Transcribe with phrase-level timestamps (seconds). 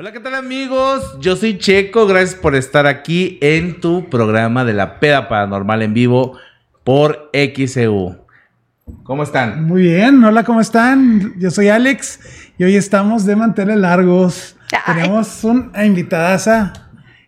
[0.00, 1.18] Hola, ¿qué tal amigos?
[1.20, 5.92] Yo soy Checo, gracias por estar aquí en tu programa de la peda paranormal en
[5.92, 6.38] vivo
[6.84, 8.16] por XEU.
[9.02, 9.66] ¿Cómo están?
[9.66, 11.34] Muy bien, hola, ¿cómo están?
[11.38, 12.18] Yo soy Alex
[12.56, 14.56] y hoy estamos de manteles largos.
[14.86, 16.72] Tenemos una invitadaza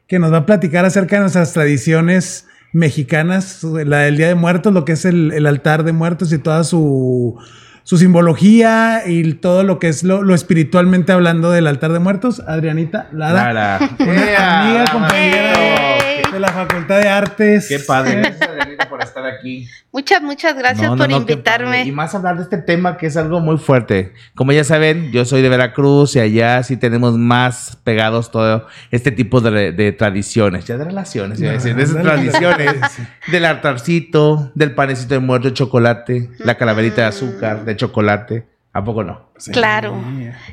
[0.06, 4.72] que nos va a platicar acerca de nuestras tradiciones mexicanas, la del Día de Muertos,
[4.72, 7.38] lo que es el altar de muertos y toda su
[7.84, 12.40] su simbología y todo lo que es lo, espiritualmente hablando del altar de muertos.
[12.40, 15.91] Adrianita Lara, una amiga, compañera
[16.32, 17.68] de la Facultad de Artes.
[17.68, 19.68] Qué padre, gracias Adrianita por estar aquí.
[19.92, 21.84] Muchas, muchas gracias por invitarme.
[21.84, 24.12] Y más hablar de este tema que es algo muy fuerte.
[24.34, 29.10] Como ya saben, yo soy de Veracruz y allá sí tenemos más pegados todo este
[29.10, 32.74] tipo de, tradiciones, ya de relaciones, de esas tradiciones,
[33.30, 38.51] del altarcito, del panecito de muerto de chocolate, la calaverita de azúcar, de chocolate.
[38.74, 39.28] ¿A poco no?
[39.52, 40.02] Claro,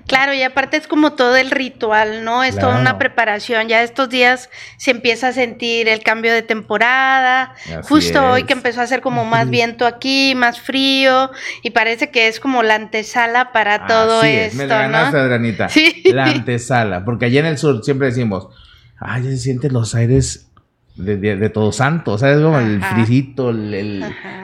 [0.05, 2.43] claro, y aparte es como todo el ritual, ¿no?
[2.43, 3.69] Es toda una preparación.
[3.69, 7.53] Ya estos días se empieza a sentir el cambio de temporada.
[7.83, 11.31] Justo hoy que empezó a hacer como más viento aquí, más frío,
[11.63, 14.57] y parece que es como la antesala para todo esto.
[14.57, 15.69] Me la ganaste, Adrianita.
[15.69, 16.03] Sí.
[16.11, 18.49] La antesala, porque allá en el sur siempre decimos,
[18.99, 20.48] ay, se sienten los aires
[20.95, 22.39] de, todo santo, ¿sabes?
[22.41, 24.03] Como el frisito, el,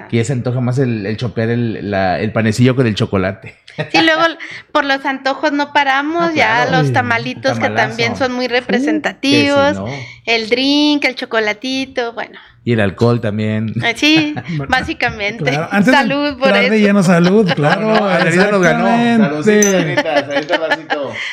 [0.10, 3.56] que ya se antoja más el, el chopear el, el, panecillo con el chocolate.
[3.92, 4.22] Sí, luego
[4.72, 9.78] por los antojos no paramos, ya los tamalitos que también son muy representativos,
[10.26, 12.40] el drink, el chocolatito, bueno.
[12.64, 13.74] Y el alcohol también.
[13.84, 14.34] Ah, sí,
[14.70, 15.54] básicamente.
[15.84, 16.74] salud por eso.
[16.74, 17.92] lleno salud, claro.
[18.52, 19.44] nos ganó.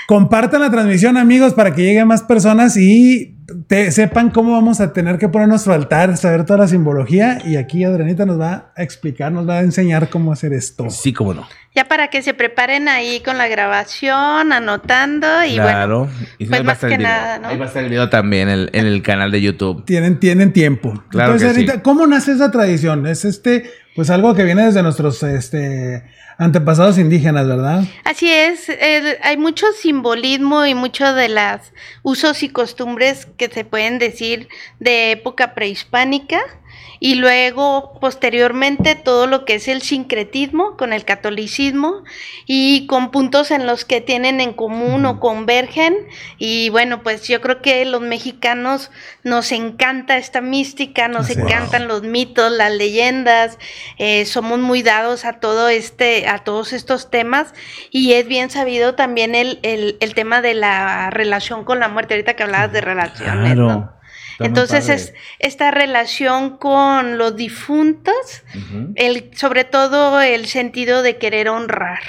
[0.07, 4.93] Compartan la transmisión, amigos, para que lleguen más personas y te, sepan cómo vamos a
[4.93, 7.39] tener que poner nuestro altar, saber toda la simbología.
[7.45, 10.91] Y aquí Adrianita nos va a explicar, nos va a enseñar cómo hacer esto.
[10.91, 11.47] Sí, cómo no.
[11.75, 16.09] Ya para que se preparen ahí con la grabación, anotando y claro.
[16.39, 17.49] Y pues más que nada, ¿no?
[17.49, 19.85] Ahí va a estar el video también en el, canal de YouTube.
[19.87, 21.03] Tienen, tienen tiempo.
[21.09, 23.07] Claro Entonces, ¿cómo nace esa tradición?
[23.07, 26.03] Es este, pues algo que viene desde nuestros, este
[26.39, 27.85] Antepasados indígenas, ¿verdad?
[28.05, 28.67] Así es,
[29.23, 34.49] hay mucho simbolismo y mucho de las usos y costumbres que se pueden decir
[34.81, 36.41] de época prehispánica
[37.05, 42.05] y luego posteriormente todo lo que es el sincretismo con el catolicismo
[42.47, 45.97] y con puntos en los que tienen en común o convergen.
[46.39, 48.93] Y bueno pues yo creo que los mexicanos
[49.25, 53.59] nos encanta esta mística, nos encantan los mitos, las leyendas,
[53.99, 57.53] eh, somos muy dados a todo este, a todos estos temas.
[57.91, 62.35] Y es bien sabido también el, el, tema de la relación con la muerte, ahorita
[62.35, 64.02] que hablabas de relaciones, ¿no?
[64.39, 68.43] Entonces es esta relación con los difuntos,
[68.95, 72.01] el, sobre todo el sentido de querer honrar.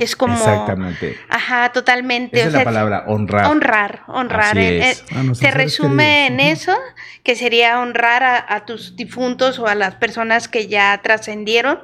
[0.00, 0.34] Es como.
[0.34, 1.18] Exactamente.
[1.28, 2.38] Ajá, totalmente.
[2.38, 3.46] Esa es la palabra, honrar.
[3.46, 4.56] Honrar, honrar.
[4.56, 4.96] Eh, eh,
[5.34, 6.74] se resume en eso,
[7.22, 11.80] que sería honrar a, tus difuntos o a las personas que ya trascendieron.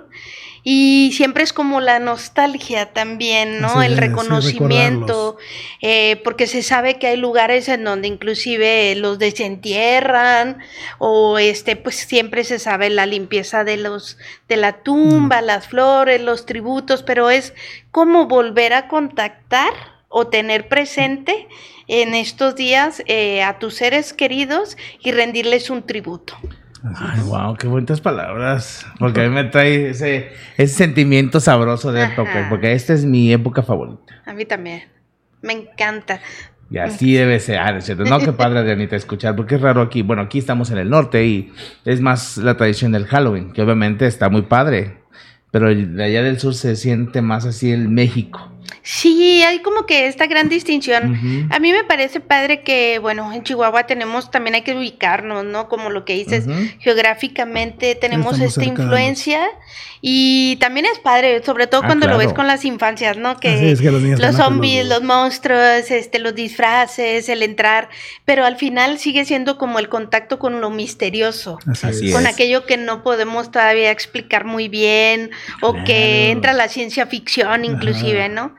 [0.68, 3.82] Y siempre es como la nostalgia también, ¿no?
[3.84, 5.36] el reconocimiento,
[5.80, 10.58] eh, porque se sabe que hay lugares en donde inclusive los desentierran
[10.98, 14.18] o este, pues siempre se sabe la limpieza de los,
[14.48, 15.44] de la tumba, mm.
[15.44, 17.54] las flores, los tributos, pero es
[17.92, 19.72] como volver a contactar
[20.08, 21.46] o tener presente
[21.86, 26.36] en estos días eh, a tus seres queridos y rendirles un tributo.
[26.84, 28.86] Ay, wow, qué bonitas palabras.
[28.98, 32.46] Porque a mí me trae ese, ese sentimiento sabroso de época.
[32.48, 34.22] Porque esta es mi época favorita.
[34.26, 34.82] A mí también.
[35.42, 36.20] Me encanta.
[36.70, 37.58] Y así debe ser.
[37.58, 39.36] Ah, no, qué padre, Adrianita, escuchar.
[39.36, 40.02] Porque es raro aquí.
[40.02, 41.52] Bueno, aquí estamos en el norte y
[41.84, 44.98] es más la tradición del Halloween, que obviamente está muy padre.
[45.50, 48.52] Pero de allá del sur se siente más así el México.
[48.82, 51.48] Sí, hay como que esta gran distinción.
[51.50, 55.68] A mí me parece padre que, bueno, en Chihuahua tenemos, también hay que ubicarnos, ¿no?
[55.68, 56.46] Como lo que dices,
[56.80, 59.48] geográficamente tenemos esta influencia
[60.00, 63.38] y también es padre, sobre todo ah, cuando lo ves con las infancias, ¿no?
[63.38, 63.76] Que,
[64.18, 65.02] los, zombies, los...
[65.02, 67.88] monstruos, este, los disfraces, el entrar,
[68.24, 71.58] pero al final sigue siendo como el contacto con lo misterioso,
[72.12, 75.30] con aquello que no podemos todavía explicar muy bien
[75.62, 78.54] o que entra la ciencia ficción inclusive, ¿no?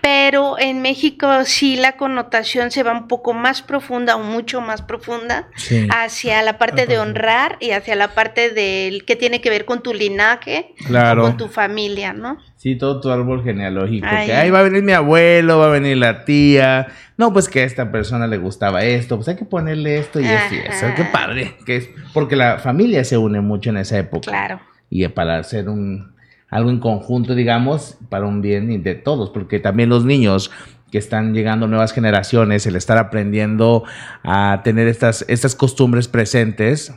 [0.00, 4.82] Pero en México sí la connotación se va un poco más profunda o mucho más
[4.82, 5.48] profunda
[5.90, 9.82] hacia la parte de honrar y hacia la parte del que tiene que ver con
[9.82, 10.74] tu linaje,
[11.16, 12.38] con tu familia, ¿no?
[12.56, 14.06] Sí, todo tu árbol genealógico.
[14.08, 16.86] Que ahí va a venir mi abuelo, va a venir la tía.
[17.16, 20.26] No, pues que a esta persona le gustaba esto, pues hay que ponerle esto y
[20.26, 20.86] esto y eso.
[20.94, 21.56] Qué padre.
[21.66, 24.30] Que es, porque la familia se une mucho en esa época.
[24.30, 24.60] Claro.
[24.90, 26.11] Y para hacer un,
[26.52, 30.50] algo en conjunto, digamos, para un bien de todos, porque también los niños
[30.90, 33.84] que están llegando nuevas generaciones, el estar aprendiendo
[34.22, 36.94] a tener estas, estas costumbres presentes,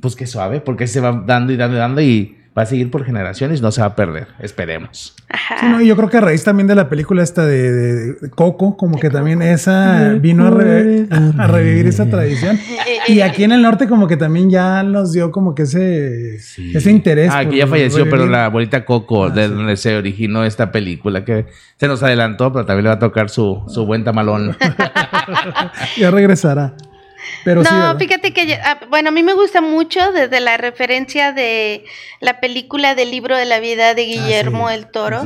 [0.00, 2.90] pues que suave, porque se va dando y dando y dando y va a seguir
[2.90, 5.16] por generaciones, no se va a perder, esperemos.
[5.58, 8.98] Sí, no, yo creo que a raíz también de la película esta de, Coco, como
[9.00, 12.58] que también esa vino a, revivir esa tradición.
[13.06, 16.90] Y aquí en el norte como que también ya nos dio como que ese, ese
[16.90, 17.30] interés.
[17.30, 21.22] Ah, que ya falleció, pero la abuelita Coco, ah, de donde se originó esta película,
[21.22, 21.44] que
[21.76, 24.56] se nos adelantó, pero también le va a tocar su, su buen tamalón.
[25.98, 26.74] ya regresará
[27.44, 31.84] no, fíjate que, ah, bueno, a mí me gusta mucho desde la referencia de
[32.20, 35.24] la película del libro de la vida de ah, Guillermo el Toro.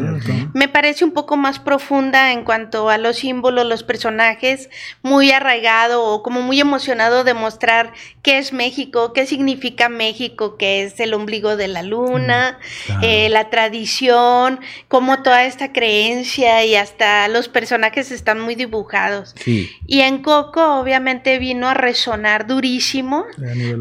[0.55, 4.69] Me parece un poco más profunda en cuanto a los símbolos, los personajes,
[5.03, 7.93] muy arraigado o como muy emocionado de mostrar
[8.23, 12.59] qué es México, qué significa México, que es el ombligo de la luna,
[12.89, 19.35] mm, eh, la tradición, cómo toda esta creencia y hasta los personajes están muy dibujados.
[19.47, 23.25] Y en Coco, obviamente, vino a resonar durísimo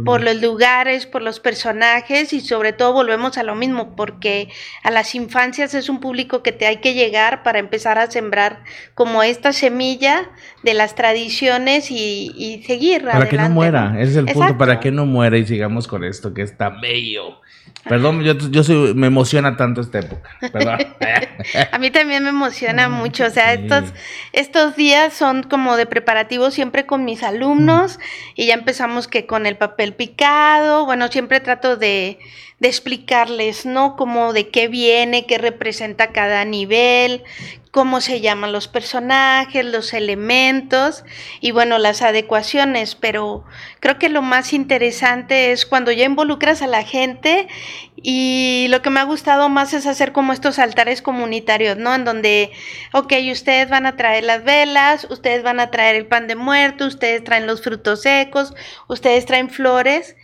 [0.05, 4.49] por los lugares, por los personajes y sobre todo volvemos a lo mismo, porque
[4.83, 8.63] a las infancias es un público que te hay que llegar para empezar a sembrar
[8.95, 10.29] como esta semilla
[10.63, 13.03] de las tradiciones y, seguir.
[13.03, 16.03] Para que no muera, ese es el punto, para que no muera y sigamos con
[16.03, 17.41] esto que está bello.
[17.89, 20.29] Perdón, yo, yo soy, me emociona tanto esta época.
[20.51, 20.79] Perdón.
[21.71, 23.25] a mí también me emociona mucho.
[23.25, 23.93] O sea, estos,
[24.33, 27.99] estos días son como de preparativo siempre con mis alumnos
[28.35, 30.85] y ya empezamos que con el papel picado.
[30.85, 32.19] Bueno, siempre trato de,
[32.59, 33.95] de explicarles, ¿no?
[33.95, 37.23] Como de qué viene, qué representa cada nivel,
[37.69, 41.03] cómo se llaman los personajes, los elementos
[41.39, 43.43] y bueno, las adecuaciones, pero
[43.79, 47.47] creo que lo más interesante es cuando ya involucras a la gente
[47.95, 51.93] y lo que me ha gustado más es hacer como estos altares comunitarios, ¿no?
[51.93, 52.51] En donde,
[52.93, 56.87] ok, ustedes van a traer las velas, ustedes van a traer el pan de muerto,
[56.87, 58.55] ustedes traen los frutos secos,
[58.87, 60.15] ustedes traen flores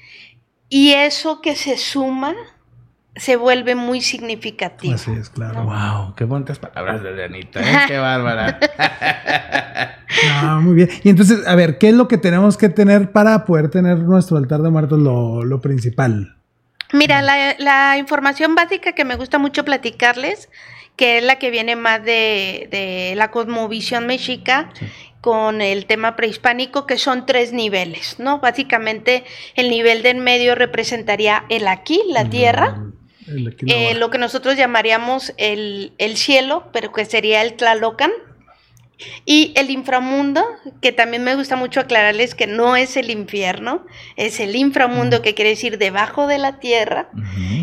[0.74, 2.34] y eso que se suma
[3.16, 4.96] se vuelve muy significativo.
[4.96, 5.66] Así es, claro.
[5.66, 7.78] Wow, qué bonitas palabras de Anita, ¿eh?
[7.88, 8.58] qué bárbara.
[10.42, 10.90] no, muy bien.
[11.04, 14.38] Y entonces, a ver, ¿qué es lo que tenemos que tener para poder tener nuestro
[14.38, 16.38] altar de muertos lo, principal?
[16.92, 20.50] Mira, la, información básica que me gusta mucho platicarles,
[20.96, 24.72] que es la que viene más de, de la cosmovisión mexica,
[25.24, 28.40] con el tema prehispánico, que son tres niveles, ¿no?
[28.40, 29.24] Básicamente
[29.56, 32.92] el nivel de en medio representaría el aquí, la tierra,
[33.66, 38.12] eh, lo que nosotros llamaríamos el, cielo, pero que sería el Tlalocan.
[39.26, 40.44] Y el inframundo,
[40.82, 43.86] que también me gusta mucho aclararles que no es el infierno,
[44.18, 47.10] es el inframundo, que quiere decir debajo de la tierra,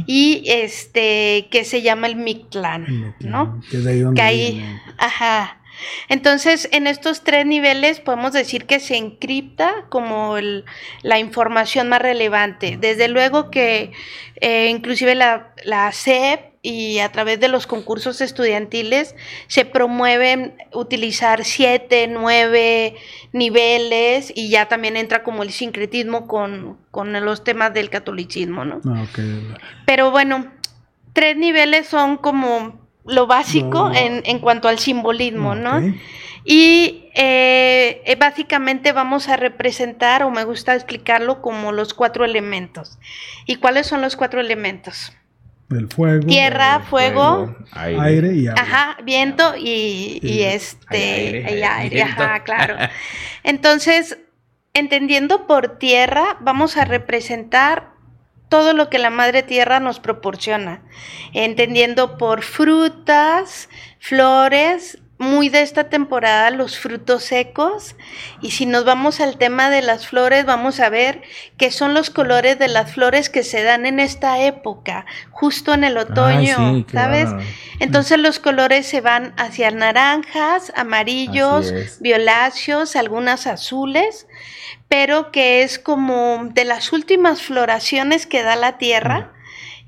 [0.07, 3.61] y este, que se llama el Mictlán, ¿no?
[3.71, 5.60] Que, de ahí, ahí ajá,
[6.09, 10.37] entonces, en estos tres niveles podemos decir que se encripta como
[11.03, 12.77] la información más relevante.
[12.81, 13.93] Desde luego que
[14.41, 19.15] eh, inclusive la, la CEP y a través de los concursos estudiantiles
[19.47, 22.97] se promueven utilizar siete, nueve
[23.33, 28.81] niveles y ya también entra como el sincretismo con, los temas del catolicismo, ¿no?
[28.87, 29.07] Ah,
[29.87, 30.53] Pero bueno,
[31.15, 35.81] tres niveles son como lo básico En, en, cuanto al simbolismo, ¿no?
[36.45, 42.99] Y eh, eh, básicamente vamos a representar, o me gusta explicarlo, como los cuatro elementos.
[43.47, 45.13] ¿Y cuáles son los cuatro elementos?
[45.71, 46.27] El fuego.
[46.27, 48.63] Tierra, fuego, aire, y agua.
[48.63, 52.77] Ajá, viento y, y, este, aire, aire ajá, claro.
[53.45, 54.19] Entonces,
[54.75, 57.93] entendiendo por tierra, vamos a representar
[58.51, 60.83] todo lo que la madre tierra nos proporciona,
[61.33, 67.95] entendiendo por frutas, flores, muy de esta temporada los frutos secos
[68.41, 71.21] y si nos vamos al tema de las flores vamos a ver
[71.59, 75.85] que son los colores de las flores que se dan en esta época, justo en
[75.85, 77.29] el otoño, ¿sabes?
[77.81, 84.27] Entonces los colores se van hacia naranjas, amarillos, violáceos, algunas azules
[84.91, 89.33] pero que es como de las últimas floraciones que da la tierra.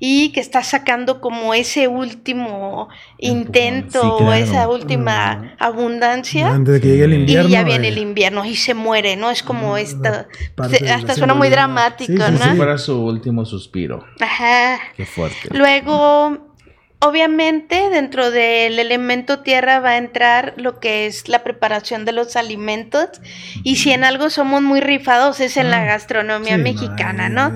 [0.05, 6.49] Y que está sacando como ese último intento o esa última abundancia.
[6.49, 7.47] Antes de que llegue el invierno.
[7.47, 9.31] Y ya viene el invierno y se muere, ¿no?
[9.31, 10.27] Es como esta.
[10.57, 12.37] hasta suena muy dramático, ¿no?
[12.37, 14.03] Si fuera su último suspiro.
[14.19, 14.77] Ajá.
[14.97, 15.47] Qué fuerte.
[15.51, 16.53] Luego
[17.05, 22.37] Obviamente dentro del elemento tierra va a entrar lo que es la preparación de los
[22.37, 23.09] alimentos
[23.61, 27.51] y si en algo somos muy rifados es en la gastronomía mexicana, ¿no?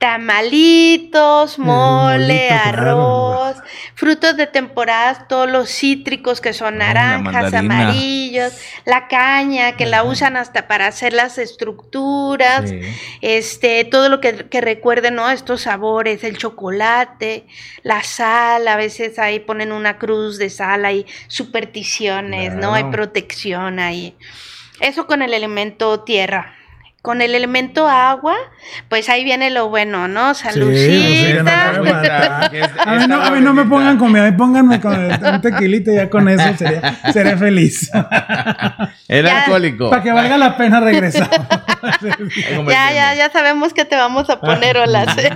[0.00, 3.34] Tamalitos, mole, molito, claro.
[3.34, 3.56] arroz,
[3.94, 8.54] frutos de temporada, todos los cítricos que son la naranjas, amarillos,
[8.86, 12.80] la caña que la usan hasta para hacer las estructuras, Sí.
[13.20, 15.28] este, todo lo que, que recuerde, ¿no?
[15.28, 17.44] Estos sabores, el chocolate,
[17.82, 22.72] la sal, a veces ahí ponen una cruz de sal, hay supersticiones, ¿no?
[22.72, 24.16] Hay protección ahí.
[24.80, 26.56] Eso con el elemento tierra.
[27.02, 28.36] Con el elemento agua,
[28.90, 30.34] pues ahí viene lo bueno, ¿no?
[30.34, 31.72] sí, no Salucita.
[31.78, 32.50] puede faltar.
[32.50, 34.92] Que es- A mí, no, a mí no me pongan comida, a mí pónganme con
[34.92, 37.90] el- un tequilito y ya con eso sería, seré feliz.
[39.08, 39.44] El Ya.
[39.44, 39.88] alcohólico.
[39.88, 41.30] Para que valga la pena regresar.
[42.68, 45.16] Ya, ya, ya sabemos que te vamos a poner olas.
[45.16, 45.30] ¿eh?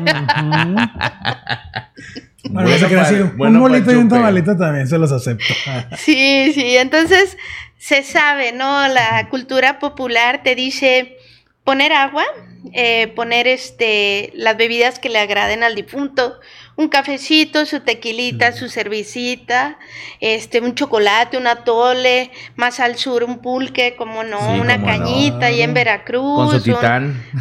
[2.50, 5.54] Bueno, eso quiere pa- decir, bueno un bolito y un tamalito también se los acepto.
[5.97, 7.38] Sí, sí, entonces
[7.78, 8.87] se sabe, ¿no?
[8.88, 11.16] La cultura popular te dice
[11.64, 12.25] poner agua,
[12.73, 16.38] eh, poner este las bebidas que le agraden al difunto,
[16.76, 19.78] un cafecito, su tequilita, su cervecita,
[20.21, 24.87] este, un chocolate, un atole, más al sur un pulque, como no, Sí, una no.
[24.87, 26.66] cañita ahí en Veracruz,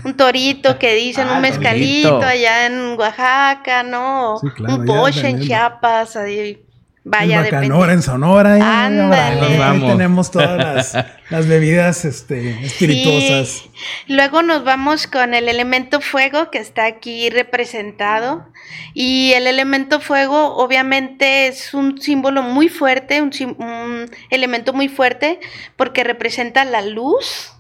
[0.06, 2.28] un- torito que dicen, Ah, un mezcalito torito.
[2.28, 4.38] allá en Oaxaca, ¿no?
[4.40, 5.42] Sí, claro, un poche en.
[5.42, 6.64] Chiapas, ahí,
[7.04, 7.44] vaya, en.
[7.44, 8.58] Bacanora, en Sonora.
[8.58, 9.16] ya, Ándale.
[9.16, 9.92] ahora, ahí Nos vamos.
[9.92, 13.48] tenemos todas las, las bebidas este, espirituosas.
[13.48, 13.72] Sí.
[14.08, 18.48] Luego nos vamos con el elemento fuego que está aquí representado.
[18.94, 25.40] Y el elemento fuego obviamente es un símbolo muy fuerte, un elemento muy fuerte
[25.76, 27.52] porque representa la luz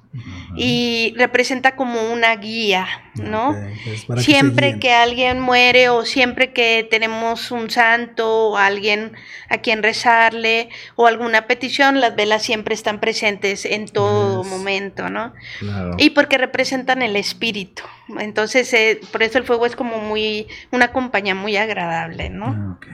[0.56, 2.86] y representa como una guía,
[3.16, 3.56] ¿no?
[3.86, 9.14] Es que siempre que, alguien muere o siempre que tenemos un santo o alguien
[9.50, 14.52] a quien rezarle o alguna petición, las velas siempre están presentes en todo Yes.
[14.52, 15.34] momento, ¿no?
[15.60, 15.96] Claro.
[15.98, 17.84] Y porque representan el espíritu.
[18.20, 22.76] Entonces, eh, por eso el fuego es como muy, una compañía muy agradable, ¿no?
[22.76, 22.88] Ok.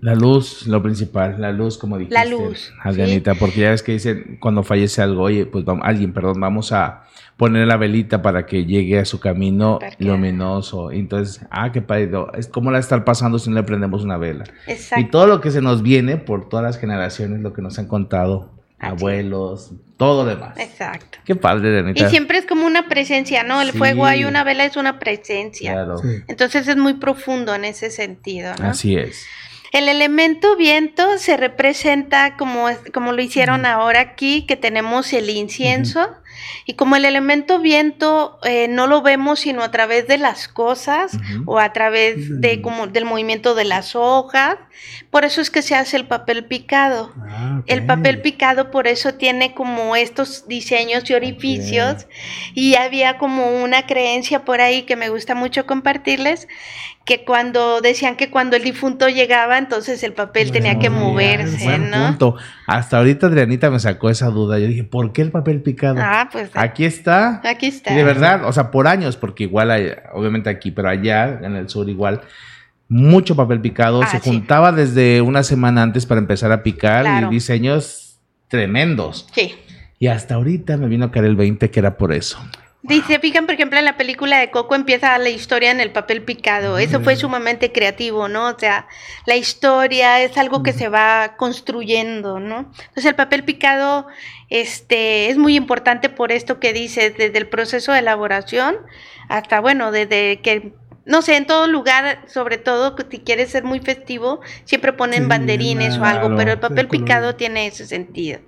[0.00, 2.14] La luz, lo principal, la luz, como dijiste.
[2.14, 6.12] La luz, Adrianita, porque ya ves que dicen cuando fallece algo, oye, pues vamos, alguien,
[6.12, 7.04] perdón, vamos a
[7.42, 10.92] poner la velita para que llegue a su camino luminoso.
[10.92, 12.08] Entonces, ah, qué padre.
[12.34, 14.44] Es como la estar pasando si no le prendemos una vela.
[14.68, 15.00] Exacto.
[15.04, 17.88] Y todo lo que se nos viene por todas las generaciones, lo que nos han
[17.88, 20.56] contado, abuelos, todo lo demás.
[20.56, 21.18] Exacto.
[21.24, 22.06] Qué padre, Adrianita.
[22.06, 23.60] Y siempre es como una presencia, ¿no?
[23.60, 23.78] El Sí.
[23.78, 25.72] fuego hay una vela, es una presencia.
[25.72, 25.98] Claro.
[25.98, 26.22] Sí.
[26.28, 28.68] Entonces es muy profundo en ese sentido, ¿no?
[28.68, 29.26] Así es.
[29.72, 36.10] El elemento viento se representa como, como lo hicieron ahora aquí, que tenemos el incienso.
[36.66, 41.16] Y como el elemento viento eh, no lo vemos sino a través de las cosas
[41.46, 44.56] o a través de como del movimiento de las hojas,
[45.10, 47.12] por eso es que se hace el papel picado.
[47.18, 47.62] Ah.
[47.66, 52.06] El papel picado por eso tiene como estos diseños y orificios.
[52.54, 56.48] Y había como una creencia por ahí que me gusta mucho compartirles
[57.04, 61.64] que cuando decían que cuando el difunto llegaba entonces el papel Pues tenía que moverse,
[61.64, 62.06] Buen ¿no?
[62.08, 62.36] punto.
[62.66, 64.58] Hasta ahorita Adrianita me sacó esa duda.
[64.60, 65.96] Yo dije, ¿por qué el papel picado?
[66.00, 67.40] Ah, pues Aquí está.
[67.44, 67.92] aquí está.
[67.92, 71.56] Y de verdad, o sea, por años, porque igual, hay- obviamente aquí, pero allá en
[71.56, 72.20] el sur igual,
[72.88, 74.02] mucho papel picado.
[74.02, 74.28] Ah, se sí.
[74.30, 77.28] juntaba desde una semana antes para empezar a picar Claro.
[77.28, 79.26] y diseños tremendos.
[79.34, 79.54] Sí.
[79.98, 82.38] Y hasta ahorita me vino a caer el 20 que era por eso.
[82.84, 86.22] Dice, fijan, por ejemplo, en la película de Coco empieza la historia en el papel
[86.22, 86.78] picado.
[86.78, 88.48] Eso fue sumamente creativo, ¿no?
[88.48, 88.88] O sea,
[89.24, 92.72] la historia es algo que se va construyendo, ¿no?
[92.78, 94.08] Entonces el papel picado
[94.48, 98.76] este, es muy importante por esto que dice, desde el proceso de elaboración
[99.28, 100.72] hasta, bueno, desde que,
[101.04, 105.28] no sé, en todo lugar, sobre todo si quieres ser muy festivo, siempre ponen Sí,
[105.28, 108.40] banderines o algo, pero el papel picado tiene ese sentido.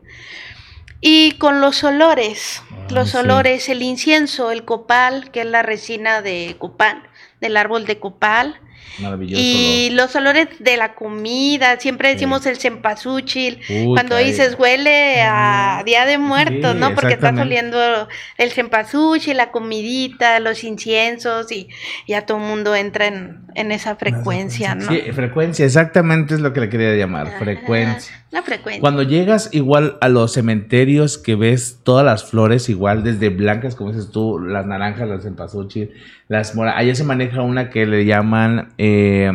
[1.07, 3.17] Y con los olores, Ah, los sí.
[3.19, 7.03] olores, el incienso, el copal, que es la resina de copal,
[7.43, 8.59] del árbol de copal,
[9.01, 9.43] Maravilloso.
[9.43, 12.15] y los olores de la comida, siempre Sí.
[12.15, 16.95] decimos el cempasúchil, Uy, cuando dices huele a Día de Muertos, Sí, ¿no?
[16.95, 17.43] Porque estás exactamente.
[17.43, 18.09] oliendo
[18.39, 21.69] el cempasúchil, la comidita, los inciensos y
[22.09, 24.89] ya todo el mundo entra en, en esa frecuencia, ¿no?
[24.91, 28.24] Sí, frecuencia, exactamente es lo que le quería llamar, Ajá, frecuencia.
[28.35, 28.81] La frecuencia.
[28.81, 33.93] Cuando llegas igual a los cementerios que ves todas las flores igual, desde blancas, como
[33.93, 35.93] dices tú, las naranjas, las cempasúchil,
[36.27, 39.31] las moras, allá se maneja una que le llaman, eh,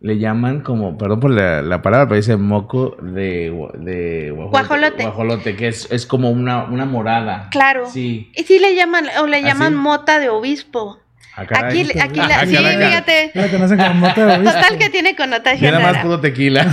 [0.00, 5.04] le llaman como, perdón por la, la palabra, pero dice moco de, de Guajolote.
[5.04, 7.50] guajolote, que es, es como una, una morada.
[7.52, 7.86] Claro.
[7.88, 8.32] Sí.
[8.34, 10.98] Y sí le llaman, o le ¿Ah, llaman mota de obispo.
[11.40, 13.30] Aquí, aquí la, sí, fíjate.
[13.34, 14.52] La conocen como mota de obispo.
[14.54, 15.60] Total que tiene connotación.
[15.60, 16.02] Tiene más rara.
[16.02, 16.66] puro tequila.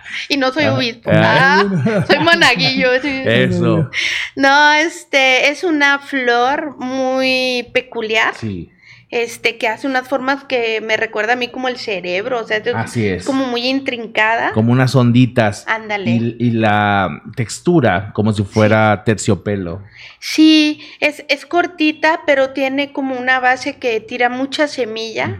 [0.28, 1.10] Y no soy Ah, obispo.
[1.12, 1.62] ah.
[1.62, 2.88] Ah, soy monaguillo.
[3.02, 3.22] sí.
[3.26, 3.90] Eso.
[4.34, 8.34] No, este es una flor muy peculiar.
[8.34, 8.70] Sí,
[9.08, 12.40] Este, que hace unas formas que me recuerda a mí como el cerebro.
[12.40, 13.24] O sea, es así es.
[13.24, 14.50] como muy intrincada.
[14.52, 15.64] Como unas onditas.
[15.68, 16.10] Ándale.
[16.10, 19.80] Y, y la textura, como si fuera terciopelo.
[20.18, 25.38] Sí, es, es cortita, pero tiene como una base que tira mucha semilla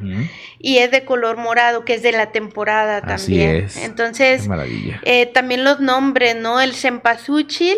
[0.61, 3.65] y es de color morado, que es de la temporada Así también.
[3.65, 3.77] es.
[3.79, 5.01] Entonces, Qué maravilla.
[5.05, 6.61] eh, también los nombres, ¿no?
[6.61, 7.77] El cempasúchil,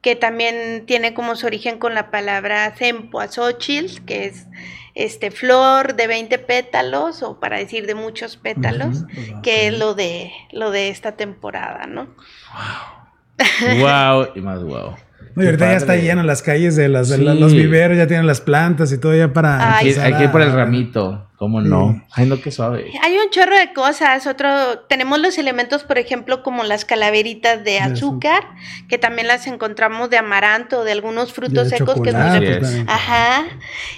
[0.00, 4.46] que también tiene como su origen con la palabra cempoazóchil, que es
[4.94, 9.04] este flor de 20 pétalos, o para decir de muchos pétalos,
[9.42, 12.08] que es lo de, lo de esta temporada, ¿no?
[13.78, 14.96] wow y más wow.
[15.34, 17.22] No, y ahorita ya está lleno las calles de, las, Sí.
[17.22, 19.76] los viveros, ya tienen las plantas y todo ya para.
[19.78, 21.29] Ay, Hay, empezar hay que ir por el ramito.
[21.40, 22.04] ¿Cómo no?
[22.12, 22.92] Ay, no, qué suave.
[23.02, 24.26] Hay un chorro de cosas.
[24.26, 28.42] Otro, tenemos los elementos, por ejemplo, como las calaveritas de azúcar,
[28.90, 32.84] que también las encontramos de amaranto, de algunos frutos de secos que también.
[32.86, 33.44] Ajá.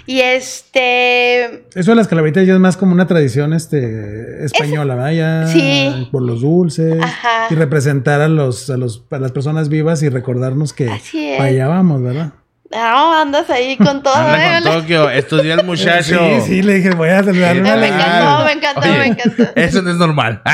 [0.06, 5.10] Y este, Eso de las calaveritas ya es más como una tradición este, española, ¿verdad?
[5.10, 6.08] Ya Sí.
[6.12, 7.02] Por los dulces.
[7.02, 7.48] Ajá.
[7.50, 11.38] Y representar a los, a los, a las personas vivas y recordarnos que Así es.
[11.38, 12.34] para allá vamos, ¿verdad?
[12.72, 14.14] No, andas ahí con todo.
[14.14, 14.62] Anda ¿eh?
[14.62, 16.18] con Tokio, estudió el muchacho.
[16.18, 19.42] Sí, sí, le dije, voy a saludar me encantó, me encantó, me encantó.
[19.54, 20.42] Eso no es normal.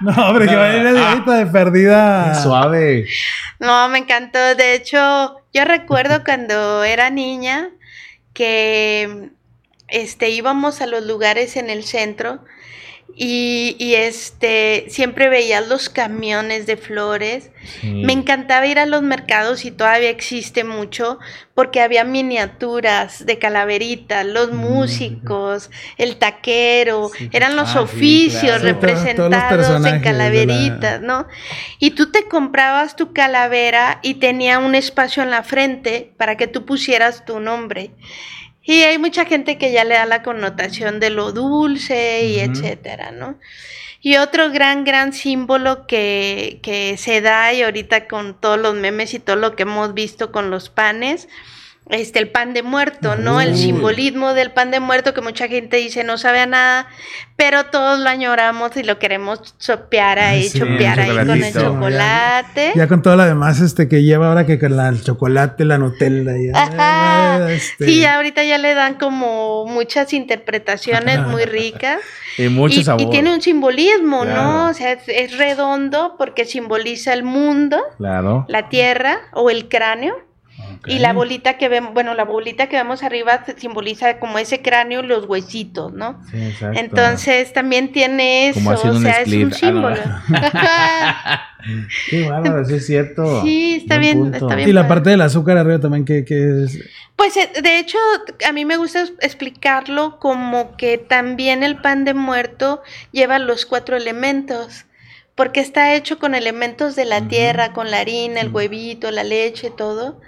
[0.00, 2.30] No, hombre, que va a ir de ahorita de perdida.
[2.32, 3.06] Qué suave.
[3.58, 4.38] No, me encantó.
[4.54, 7.70] De hecho, yo recuerdo cuando era niña
[8.32, 9.30] que
[9.88, 12.44] este íbamos a los lugares en el centro
[13.14, 17.50] y, y, este siempre veía los camiones de flores.
[17.80, 17.88] Sí.
[18.04, 21.18] Me encantaba ir a los mercados y todavía existe mucho
[21.54, 27.28] porque había miniaturas de calaveritas, los músicos, el taquero, Sí.
[27.32, 28.40] eran los Ah, oficios.
[28.60, 31.26] Sí, representados en la- calaveritas, ¿no?
[31.80, 36.46] Y tú te comprabas tu calavera y tenía un espacio en la frente para que
[36.46, 37.90] tú pusieras tu nombre.
[38.68, 43.12] Y hay mucha gente que ya le da la connotación de lo dulce y etcétera,
[43.12, 43.38] ¿no?
[44.02, 49.14] Y otro gran, gran símbolo que, que se da y ahorita con todos los memes
[49.14, 51.30] y todo lo que hemos visto con los panes,
[51.90, 53.40] este, el pan de muerto, ¿no?
[53.40, 56.86] El simbolismo del pan de muerto que mucha gente dice no sabe a nada,
[57.36, 62.72] pero todos lo añoramos y lo queremos chopear ahí, sí, chopear ahí con el chocolate.
[62.74, 65.78] Ya con todo lo demás este, que lleva ahora que con la, el chocolate, la
[65.78, 66.36] Nutella.
[66.36, 67.50] y- Ajá.
[67.52, 72.00] este, Sí, ya ahorita ya le dan como muchas interpretaciones muy ricas.
[72.40, 73.02] Y mucho y, sabor.
[73.02, 74.42] y tiene un simbolismo, Claro.
[74.42, 74.68] ¿no?
[74.68, 78.44] O sea, es, es redondo porque simboliza el mundo, Claro.
[78.46, 80.14] la tierra o el cráneo.
[80.86, 85.02] Y la bolita que vemos, bueno, la bolita que vemos arriba simboliza como ese cráneo
[85.02, 86.20] y los huesitos, ¿no?
[86.30, 86.78] Sí, exacto.
[86.78, 89.96] Entonces también tiene eso, Como haciendo o un sea, es un símbolo.
[92.10, 93.42] Qué bárbaro, eso es cierto.
[93.42, 94.38] Sí, está Buen bien, punto.
[94.38, 94.68] está bien.
[94.68, 96.78] Y la parte del azúcar arriba también, que, que es.
[97.16, 97.98] Pues eh, de hecho,
[98.46, 103.96] a mí me gusta explicarlo como que también el pan de muerto lleva los cuatro
[103.96, 104.84] elementos,
[105.34, 109.70] porque está hecho con elementos de la tierra, con la harina, el huevito, la leche,
[109.70, 110.20] todo.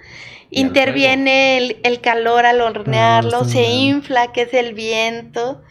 [0.50, 3.72] Interviene el, el calor al hornearlo, está se bien.
[3.96, 5.62] infla, que es el viento.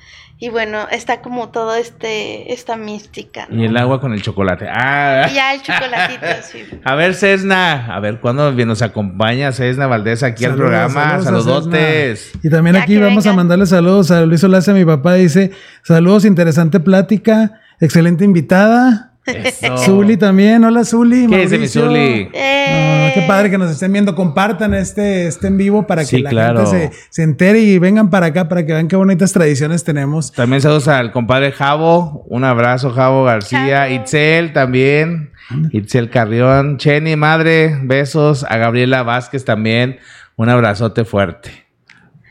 [0.41, 3.45] Y bueno, está como todo este, esta mística.
[3.49, 3.61] ¿no?
[3.61, 4.67] Y el agua con el chocolate.
[4.71, 5.27] Ah.
[5.29, 6.59] Y ya el chocolatito, sí.
[6.85, 11.19] A ver, Cesna, a ver cuándo nos acompaña Cesna Valdés aquí al programa.
[11.21, 12.31] saludos Saludotes.
[12.41, 15.51] Y también Ya aquí vamos a mandarle saludos a Luis Olace, mi papá dice,
[15.83, 19.08] saludos, interesante plática, excelente invitada.
[19.29, 19.77] Eso.
[19.77, 21.27] Zuli también, hola Zuli.
[21.27, 21.67] ¿Qué dice mi.
[21.67, 22.29] Zuli?
[22.33, 26.21] Eh, qué padre que nos estén viendo, compartan este, este en vivo para que Sí,
[26.21, 26.65] la claro.
[26.65, 30.31] gente se, se entere y vengan para acá para que vean qué bonitas tradiciones tenemos.
[30.31, 32.23] También saludos al compadre Javo.
[32.29, 33.81] Un abrazo, Javo García.
[33.87, 33.93] Javo.
[33.93, 35.31] Itzel también.
[35.71, 36.77] Itzel Carrión.
[36.77, 37.77] Chenny, madre.
[37.83, 38.45] Besos.
[38.47, 39.97] A Gabriela Vázquez también.
[40.35, 41.68] Un abrazote fuerte.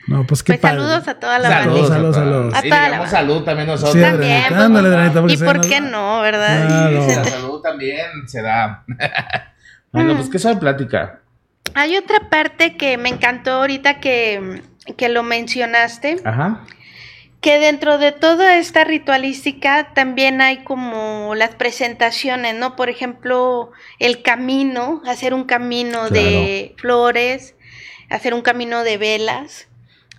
[0.09, 0.79] No, pues qué Pues padre.
[0.81, 1.95] saludos a toda la Saludos, bandita.
[1.95, 2.55] saludos, saludos.
[2.55, 3.95] A toda la salud también nosotros.
[3.95, 6.67] Sí, También, pues, ándale, Adrianita, porque ¿Y por qué no, verdad?
[6.67, 7.07] Claro.
[7.07, 8.85] La salud también se da.
[9.93, 11.21] bueno, pues qué sabe plática.
[11.75, 14.63] Hay otra parte que me encantó ahorita que,
[14.97, 16.65] que lo mencionaste, Ajá.
[17.43, 22.75] que dentro de toda esta ritualística también hay como las presentaciones, ¿no?
[22.77, 27.55] Por ejemplo, el camino, hacer un camino de flores,
[28.09, 29.68] hacer un camino de velas.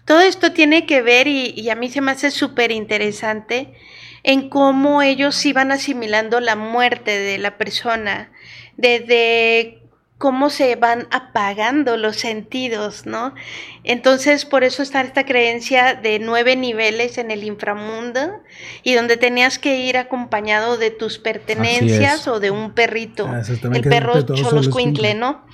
[0.10, 3.76] Todo esto tiene que ver y, y a mí se me hace súper interesante
[4.24, 8.32] en cómo ellos iban asimilando la muerte de la persona,
[8.76, 9.84] desde
[10.17, 13.36] cómo se van apagando los sentidos, ¿no?
[13.84, 18.41] Entonces, por eso está esta creencia de nueve niveles en el inframundo
[18.82, 23.82] y donde tenías que ir acompañado de tus pertenencias o de un perrito, Ah, el
[23.84, 25.45] perro Choloscuincle, ¿no?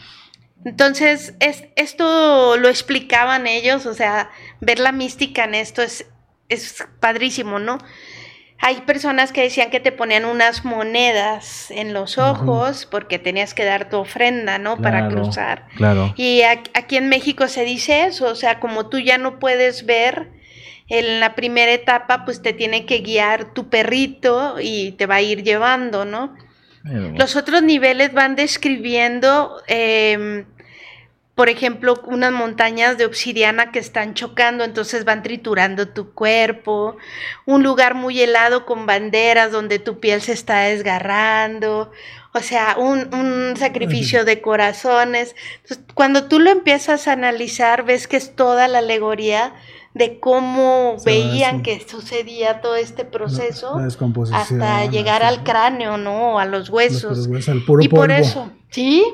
[0.65, 4.30] Entonces, es, esto lo explicaban ellos, o sea,
[4.62, 6.06] ver la mística en esto es,
[6.49, 7.78] es padrísimo, ¿no?
[8.60, 13.63] Hay personas que decían que te ponían unas monedas en los ojos porque tenías que
[13.65, 14.78] dar tu ofrenda, ¿no?
[14.78, 15.67] Para cruzar.
[15.75, 16.13] Claro.
[16.17, 19.86] Y a- aquí en México se dice eso, o sea, como tú ya no puedes
[19.86, 20.30] ver
[20.88, 25.21] en la primera etapa, pues te tiene que guiar tu perrito y te va a
[25.21, 26.36] ir llevando, ¿no?
[27.17, 30.45] Los otros niveles van describiendo, em,
[31.36, 36.95] por ejemplo, unas montañas de obsidiana que están chocando, entonces van triturando tu cuerpo,
[37.45, 41.91] un lugar muy helado con banderas donde tu piel se está desgarrando,
[42.34, 45.36] o sea, un, un sacrificio de corazones.
[45.62, 49.54] Entonces, cuando tú lo empiezas a analizar, ves que es toda la alegoría
[49.93, 53.78] de cómo veían que sucedía todo este proceso
[54.34, 56.38] hasta llegar al cráneo, ¿no?
[56.38, 57.17] A los huesos.
[57.17, 59.06] los huesos, al puro y por eso, sí,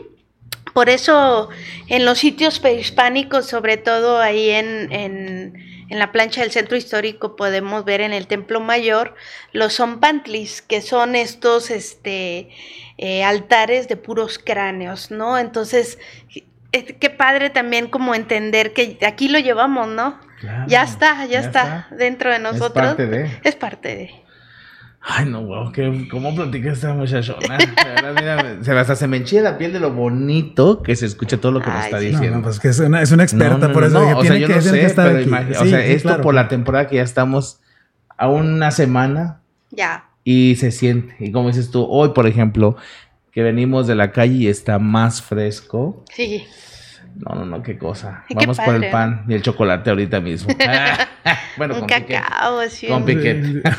[0.74, 1.50] por eso
[1.88, 7.36] en los sitios prehispánicos, sobre todo ahí en, en, en la plancha del centro histórico,
[7.36, 9.14] podemos ver en el Templo Mayor
[9.52, 12.50] los zompantlis, que son estos este,
[12.98, 15.38] eh, altares de puros cráneos, ¿no?
[15.38, 16.00] Entonces,
[16.72, 20.20] eh, qué padre también como entender que aquí lo llevamos, ¿no?
[20.40, 21.96] Claro, ya está, ya, ya está, está.
[21.96, 22.72] dentro de nosotros.
[22.72, 23.40] parte de.
[23.44, 24.21] Es parte de.
[25.04, 27.58] Ay, no, wow, qué, ¿cómo platica esta muchachona?
[27.58, 27.66] De
[28.02, 31.38] verdad, mira, se, hasta se me enchilla la piel de lo bonito que se escucha
[31.42, 32.06] todo lo que nos Ay, está sí.
[32.06, 32.38] No, diciendo.
[32.38, 34.16] no, pues que es una, es una experta, No, no, por no, eso no, dije,
[34.20, 35.52] o sea, yo que, no tiene que sé, estar pero aquí.
[35.54, 36.24] o sea, sí, esto claro.
[36.24, 37.60] por la temporada que ya estamos
[38.16, 40.06] a una semana Ya.
[40.24, 41.16] y se siente.
[41.20, 42.78] Y como dices tú, hoy, por ejemplo,
[43.32, 46.04] que venimos de la calle y está más fresco.
[46.14, 46.44] Sí.
[47.16, 48.24] No, no, no, qué cosa.
[48.28, 50.54] Qué Vamos por el pan y el chocolate ahorita mismo.
[51.58, 52.14] bueno, un con piquete.
[52.16, 52.88] cacao, así.
[52.88, 53.62] Con piquete.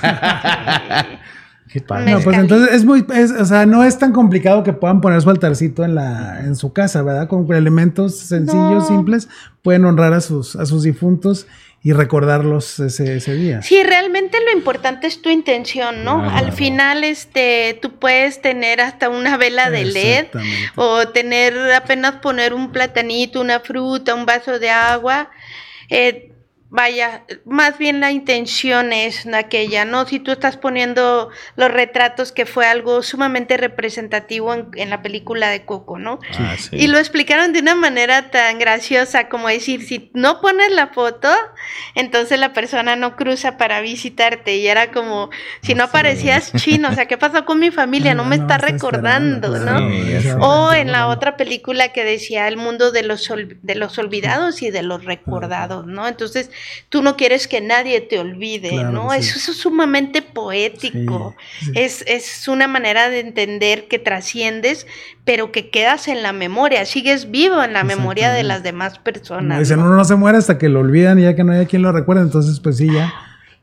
[1.69, 2.13] Qué padre.
[2.13, 5.23] No, pues entonces es muy, es- o sea, no es tan complicado que puedan poner
[5.23, 7.29] su altarcito en la, en su casa, ¿verdad?
[7.29, 8.87] Con elementos sencillos, No.
[8.89, 9.29] simples,
[9.63, 11.47] pueden honrar a sus, a sus difuntos
[11.85, 13.61] y recordarlos ese, ese día.
[13.63, 16.31] Sí, realmente lo importante es tu intención, ¿no?
[16.31, 20.27] Al final, este, tú puedes tener hasta una vela de LED
[20.77, 25.31] o tener apenas poner un platanito, una fruta, un vaso de agua.
[25.89, 26.32] eh,
[26.75, 30.07] vaya, más bien la intención es aquella, ¿no?
[30.07, 35.51] Si tú estás poniendo los retratos, que fue algo sumamente representativo en, en la película
[35.51, 36.19] de Coco, ¿no?
[36.39, 36.71] Ah, sí.
[36.77, 41.29] Y lo explicaron de una manera tan graciosa como decir, si no pones la foto,
[41.95, 44.57] entonces la persona no cruza para visitarte.
[44.57, 45.29] Y era como,
[45.63, 48.15] si no aparecías chino, o sea, ¿qué pasó con mi familia?
[48.15, 49.91] No me está recordando, ¿no?
[49.91, 50.29] Sí.
[50.41, 54.63] O en la otra película que decía el mundo de los, ol- de los olvidados
[54.63, 56.09] y de los recordados, ¿no?
[56.09, 56.51] Entonces,
[56.89, 59.11] tú no quieres que nadie te olvide, Claro, ¿no?
[59.13, 59.19] sí.
[59.21, 61.35] Eso, eso es sumamente poético.
[61.61, 61.73] Sí, sí.
[61.75, 64.87] Es, es una manera de entender que trasciendes,
[65.25, 69.59] pero que quedas en la memoria, sigues vivo en la memoria de las demás personas.
[69.59, 69.87] dicen, ¿no?
[69.87, 71.93] uno no se muere hasta que lo olvidan y ya que no hay quien lo
[71.93, 73.13] recuerde, entonces pues sí, ya.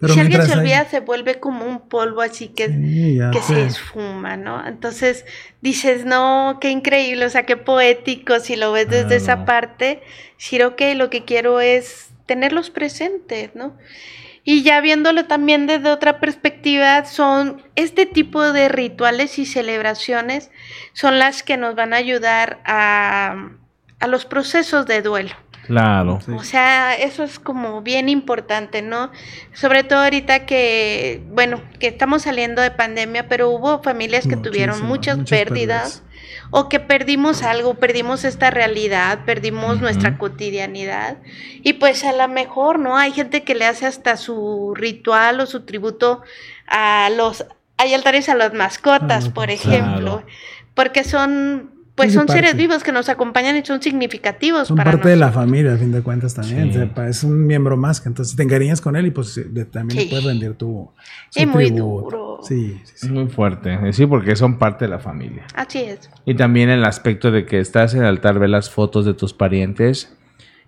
[0.01, 3.31] Pero si alguien se hay- olvida, se vuelve como un polvo así que, Sí, ya
[3.31, 3.55] que sé.
[3.55, 4.65] se esfuma, ¿no?
[4.65, 5.25] Entonces
[5.61, 9.15] dices, no, qué increíble, o sea, qué poético si lo ves desde Claro.
[9.17, 10.01] esa parte.
[10.37, 13.75] Decir, ok, lo que quiero es tenerlos presentes, ¿no?
[14.43, 20.51] Y ya viéndolo también desde otra perspectiva, son este tipo de rituales y celebraciones
[20.93, 23.49] son las que nos van a ayudar a,
[23.99, 25.35] a los procesos de duelo.
[25.65, 26.19] Claro.
[26.23, 26.31] Sí.
[26.31, 29.11] O sea, eso es como bien importante, ¿no?
[29.53, 34.83] Sobre todo ahorita que, bueno, que estamos saliendo de pandemia, pero hubo familias que tuvieron
[34.83, 36.03] muchas, muchas pérdidas,
[36.51, 41.17] o que perdimos algo, perdimos esta realidad, perdimos nuestra cotidianidad.
[41.63, 42.97] Y pues a lo mejor, ¿no?
[42.97, 46.21] Hay gente que le hace hasta su ritual o su tributo
[46.67, 47.45] a los...
[47.77, 49.53] Hay altares a las mascotas, Ah, por claro.
[49.53, 50.23] ejemplo,
[50.73, 51.77] porque son...
[51.95, 55.33] Pues son seres vivos que nos acompañan y son significativos Son para parte de la
[55.33, 56.71] familia, a fin de cuentas también.
[56.71, 56.79] Sí.
[56.79, 59.37] O sea, es un miembro más que entonces te encariñas con él y pues
[59.69, 60.07] también Sí.
[60.09, 60.89] puedes rendir tu,
[61.29, 62.05] su Y muy tributo.
[62.05, 62.28] duro.
[62.43, 63.09] Sí, sí, Es sí.
[63.11, 63.93] muy fuerte.
[63.93, 65.43] Sí, porque son parte de la familia.
[65.55, 66.09] Así es.
[66.25, 69.33] Y también el aspecto de que estás en el altar, ves las fotos de tus
[69.33, 70.15] parientes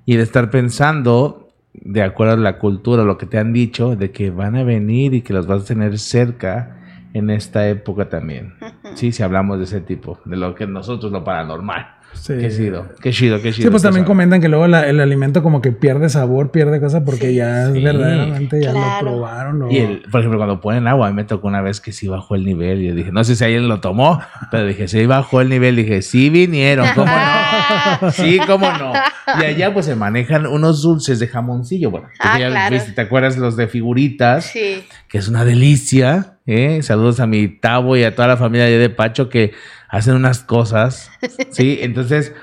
[0.05, 4.11] y de estar pensando, de acuerdo a la cultura, lo que te han dicho, de
[4.11, 6.77] que van a venir y que los vas a tener cerca
[7.13, 8.53] en esta época también.
[8.95, 11.95] Sí, si hablamos de ese tipo, de lo que nosotros lo paranormal.
[12.13, 12.33] Sí.
[12.39, 13.67] Qué chido, qué chido, qué chido.
[13.67, 14.07] Sí, pues también suave.
[14.07, 17.67] comentan que luego la- el alimento como que pierde sabor, pierde cosas porque Sí, ya
[17.67, 17.81] es sí.
[17.83, 19.05] verdaderamente ya Claro.
[19.05, 19.61] lo probaron.
[19.63, 21.91] o- Y el, por ejemplo, cuando ponen agua, a mí me tocó una vez que
[21.91, 22.81] sí bajó el nivel.
[22.81, 24.19] Y yo dije, no sé si alguien lo tomó,
[24.51, 25.75] pero dije, sí bajó el nivel.
[25.75, 27.11] Dije, sí vinieron, ¿cómo no?
[28.11, 28.93] Sí, cómo no.
[29.41, 31.89] Y allá pues se manejan unos dulces de jamoncillo.
[31.89, 32.73] Bueno, Ah, ya claro.
[32.75, 34.45] viste, ¿te acuerdas los de figuritas?
[34.45, 34.83] Sí.
[35.07, 36.37] Que es una delicia.
[36.47, 36.79] ¿eh?
[36.81, 39.53] Saludos a mi Tavo y a toda la familia de Pacho que
[39.91, 41.11] hacen unas cosas.
[41.51, 42.33] Sí, entonces...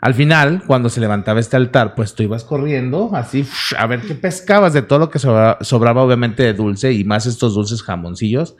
[0.00, 4.14] Al final, cuando se levantaba este altar, pues tú ibas corriendo así a ver qué
[4.14, 8.54] pescabas de todo lo que sobra- sobraba, obviamente de dulce y más estos dulces jamoncillos.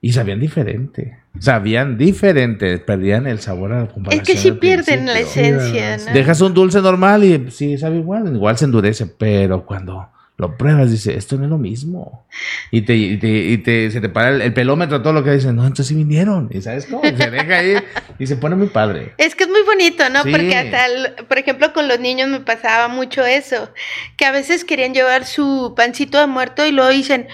[0.00, 1.18] Y sabían diferente.
[1.40, 2.78] Sabían diferente.
[2.78, 4.24] Perdían el sabor a la Es comparación.
[4.24, 6.12] que sí pierden la esencia, Sí, ¿no?
[6.12, 8.32] Dejas un dulce normal y sí, sabe igual.
[8.32, 12.24] Igual se endurece, pero cuando lo pruebas, dice, esto no es lo mismo.
[12.70, 15.30] Y te, y te, y te- se te para el, el pelómetro, todo lo que
[15.32, 16.48] dicen, no, entonces sí vinieron.
[16.52, 17.02] ¿Y sabes cómo?
[17.02, 17.74] Se deja ahí
[18.18, 19.14] y se pone muy padre.
[19.18, 20.22] Es que es muy bonito, ¿no?
[20.22, 20.30] Sí.
[20.30, 23.72] Porque hasta, el- por ejemplo, con los niños me pasaba mucho eso,
[24.16, 27.26] que a veces querían llevar su pancito de muerto y luego dicen,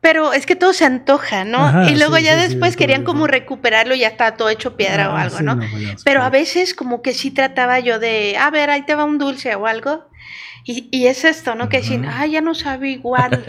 [0.00, 1.58] pero es que todo se antoja, ¿no?
[1.66, 4.48] Ajá, y luego sí, ya sí, después es querían como recuperarlo y ya está todo
[4.48, 5.58] hecho piedra o Ah, algo, ¿no?
[6.04, 9.18] Pero a veces como que sí trataba yo de, a ver, ahí te va un
[9.18, 10.06] dulce o algo.
[10.70, 11.70] Y, y es esto, ¿no?
[11.70, 13.42] Que dicen, ah, ya no sabe igual.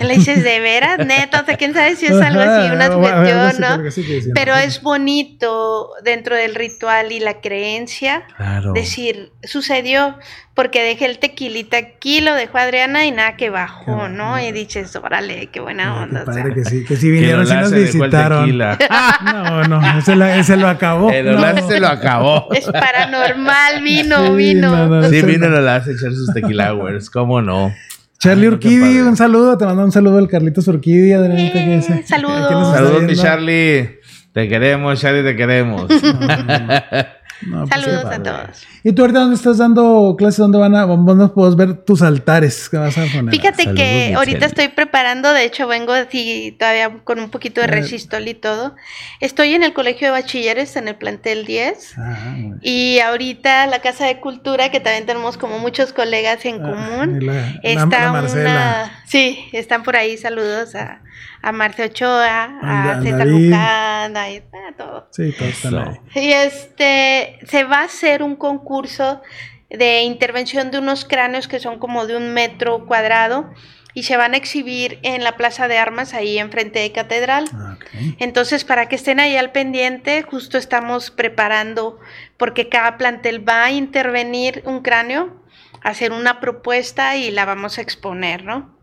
[0.00, 1.04] Y le dices, ¿de veras?
[1.04, 3.90] Neta, o sea, quién sabe si es algo así, una creo ¿no?
[3.90, 4.30] sí.
[4.32, 8.74] Pero es bonito dentro del ritual y la creencia Claro.
[8.74, 10.16] decir, sucedió
[10.54, 14.30] porque dejé el tequilita aquí, lo dejó Adriana y nada que bajó, Qué ¿no?
[14.32, 14.40] bueno.
[14.46, 16.22] Y dices, órale, qué buena qué onda.
[16.22, 16.42] o sea.
[16.42, 18.44] padre que sí, que sí vinieron, sí nos el visitaron.
[18.44, 18.78] tequila.
[19.32, 21.10] No, no, ese, la- ese lo acabó.
[21.10, 21.68] El Lola No.
[21.68, 22.48] se lo acabó.
[22.54, 24.76] Es paranormal, vino, Sí, vino.
[24.76, 25.56] no, no, Sí, vino no.
[25.56, 27.72] Lola a echar sus tequila hours, ¿cómo no?
[28.18, 32.72] Charlie qué Urquidi, un saludo, te mando un saludo al Carlitos Urquidi, Adrianita, Eh, saludos.
[32.76, 33.16] Saludos, mi.
[33.16, 33.98] Charlie.
[34.32, 35.86] Te queremos, Charlie, te queremos.
[37.46, 38.66] No, pues, Saludos a todos.
[38.84, 40.38] ¿Y tú ahorita dónde estás dando clases?
[40.38, 43.34] ¿Dónde van a, dónde podemos ver tus altares que vas a poner?
[43.34, 44.14] Fíjate Saludos, que Michelle.
[44.14, 47.76] ahorita estoy preparando, de hecho vengo así todavía con un poquito de ver.
[47.80, 48.74] resistol y todo.
[49.20, 51.94] Estoy en el colegio de bachilleres, en el plantel 10.
[51.98, 52.58] Ah, muy bien.
[52.62, 57.26] Y ahorita la Casa de Cultura, que también tenemos como muchos colegas en Ah, común.
[57.26, 59.02] la- Está la una...
[59.06, 60.16] Sí, están por ahí.
[60.16, 61.00] Saludos a,
[61.42, 63.44] a Marce Ochoa, Anda- a César David.
[63.50, 65.08] Lucanda, y a todo.
[65.10, 65.96] Sí, todos están ahí.
[66.14, 69.20] Y este, se va a hacer un concurso
[69.68, 73.50] de intervención de unos cráneos que son como de un metro cuadrado
[73.94, 77.44] y se van a exhibir en la Plaza de Armas, ahí enfrente de Catedral.
[77.52, 77.76] Ah.
[78.18, 81.98] Entonces, para que estén ahí al pendiente, justo estamos preparando,
[82.38, 85.42] porque cada plantel va a intervenir un cráneo,
[85.82, 88.74] hacer una propuesta y la vamos a exponer, ¿no?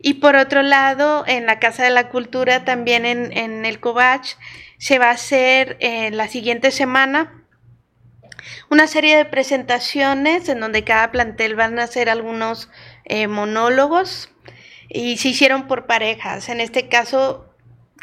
[0.00, 4.36] Y por otro lado, en la Casa de la Cultura, también en, en el Covach,
[4.78, 7.44] se va a hacer eh, la siguiente semana
[8.70, 12.68] una serie de presentaciones en donde cada plantel van a hacer algunos
[13.04, 14.30] eh, monólogos
[14.88, 16.48] y se hicieron por parejas.
[16.48, 17.54] En este caso,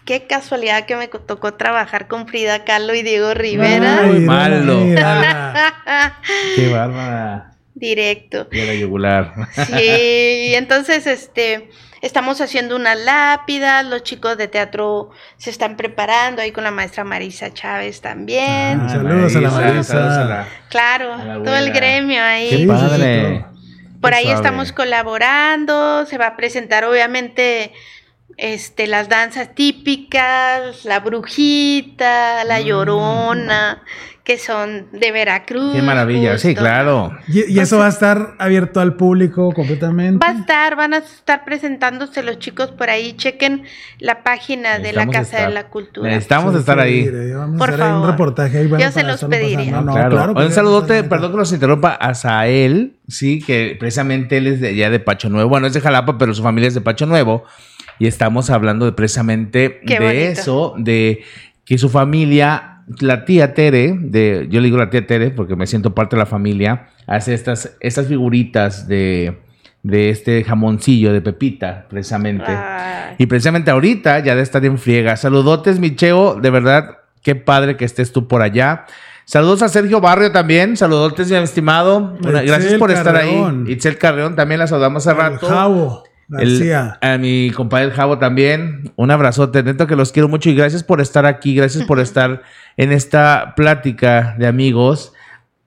[0.05, 4.01] qué casualidad que me tocó trabajar con Frida Kahlo y Diego Rivera.
[4.03, 4.79] Ay, malo.
[6.55, 7.50] Qué bárbara.
[7.81, 8.47] Directo.
[8.51, 9.33] Y era yugular.
[9.53, 9.73] Sí,
[10.51, 11.69] y entonces este
[12.01, 17.03] estamos haciendo una lápida, los chicos de teatro se están preparando ahí con la maestra
[17.03, 18.79] Marisa Chávez también.
[18.81, 19.83] Ah, Saludos a la Marisa.
[19.83, 22.49] saludos a la- claro, a la todo el gremio ahí.
[22.61, 23.45] Qué padre.
[23.99, 24.37] Por Qué ahí suave.
[24.37, 27.71] estamos colaborando, se va a presentar obviamente
[28.37, 32.63] este las danzas típicas, la brujita, la Mm.
[32.63, 33.83] llorona,
[34.23, 35.73] que son de Veracruz.
[35.73, 36.37] Qué maravilla.
[36.37, 37.11] Sí, claro.
[37.27, 40.23] Y, y eso va a estar abierto al público completamente.
[40.23, 43.13] Va a estar, van a estar presentándose los chicos por ahí.
[43.13, 43.63] Chequen
[43.99, 46.07] la página de la Casa de la Cultura.
[46.09, 47.09] Necesitamos Sí, estar ahí.
[47.33, 48.11] Vamos Por a hacer ahí un favor.
[48.11, 48.67] reportaje ahí.
[48.67, 49.81] bueno, Yo se los pediría.
[49.81, 50.09] No, claro.
[50.11, 54.61] claro un sí, saludote, perdón que nos interrumpa, a Sael, sí, que precisamente él es
[54.61, 55.49] de allá de Pacho Nuevo.
[55.49, 57.43] Bueno, es de Jalapa, pero su familia es de Pacho Nuevo.
[57.99, 60.21] Y estamos hablando de precisamente Qué de bonito.
[60.41, 61.23] eso, de
[61.65, 65.67] que su familia, la tía Tere, de, yo le digo la tía Tere porque me
[65.67, 69.37] siento parte de la familia, hace estas, estas figuritas de,
[69.83, 72.45] de este jamoncillo de Pepita, precisamente.
[72.47, 73.15] Ay.
[73.19, 75.15] Y precisamente ahorita ya de estar en friega.
[75.17, 76.35] Saludotes, Micheo.
[76.35, 78.85] De verdad, qué padre que estés tú por allá.
[79.25, 80.75] Saludos a Sergio Barrio también.
[80.75, 82.17] Saludotes, mi estimado.
[82.23, 83.65] Una- gracias por estar Carreón.
[83.67, 83.73] ahí.
[83.73, 85.47] Itzel Carreón también la saludamos hace rato.
[85.47, 86.03] Javo
[86.39, 88.91] El- a mi compadre Javo también.
[88.95, 89.63] Un abrazote.
[89.63, 91.55] Neta que los quiero mucho y gracias por estar aquí.
[91.55, 92.41] Gracias por estar
[92.77, 95.13] en esta plática de amigos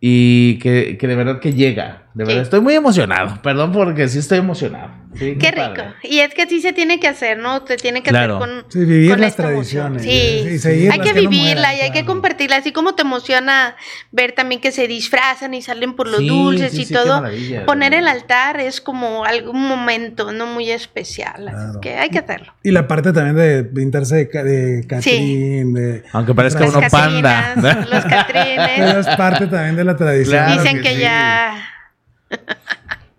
[0.01, 2.04] y que, que de verdad que llega.
[2.15, 2.45] De verdad, Sí.
[2.45, 3.43] estoy muy emocionado.
[3.43, 5.03] Perdón porque sí estoy emocionado.
[5.17, 5.75] Sí, Qué rico.
[5.75, 5.95] padre.
[6.05, 7.65] Y es que así se tiene que hacer, ¿no?
[7.67, 8.37] Se tiene que Claro.
[8.43, 8.65] hacer con.
[8.73, 10.41] Sí, vivir con las tradiciones, ¿eh?
[10.49, 12.57] Sí, y seguirlas, hay que que no vivirla mueran, y hay que compartirla.
[12.57, 13.77] Así como te emociona
[14.13, 17.23] ver también que se disfrazan y salen por los Sí, dulces sí, y sí, todo.
[17.67, 21.49] Poner el altar es como algún momento no muy especial.
[21.49, 21.81] Así Claro.
[21.81, 22.53] que hay que hacerlo.
[22.65, 26.05] Y la parte también de pintarse de, ca- de Catrín, de...
[26.13, 27.55] Aunque parezca Las uno panda.
[27.55, 28.97] Catrinas, los catrines.
[29.07, 30.45] es parte también de la tradición.
[30.45, 31.01] Claro Dicen que que sí.
[31.01, 31.71] ya.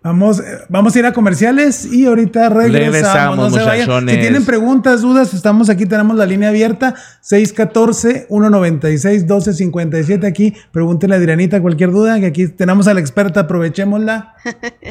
[0.02, 2.94] Vamos, vamos a ir a comerciales y ahorita regresamos.
[2.94, 3.84] Regresamos, no se.
[4.14, 6.94] Si tienen preguntas, dudas, estamos aquí, tenemos la línea abierta,
[7.28, 10.54] 614-196-1257 aquí.
[10.70, 14.34] Pregúntenle a Adrianita cualquier duda, que aquí tenemos a la experta, aprovechémosla.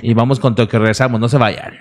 [0.01, 1.71] Y vamos con todo que regresamos, no se vayan.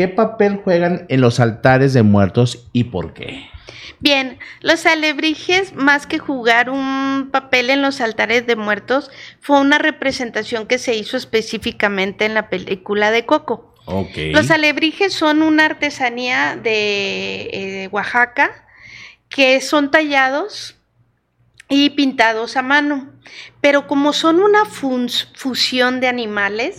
[0.00, 3.50] ¿qué papel juegan en los altares de muertos y por qué?
[3.98, 9.10] Bien, los alebrijes, más que jugar un papel en los altares de muertos,
[9.40, 13.74] fue una representación que se hizo específicamente en la película de Coco.
[14.32, 18.64] Los alebrijes son una artesanía de eh, Oaxaca
[19.28, 20.76] que son tallados
[21.68, 23.12] y pintados a mano.
[23.60, 26.78] Pero como son una fusión de animales,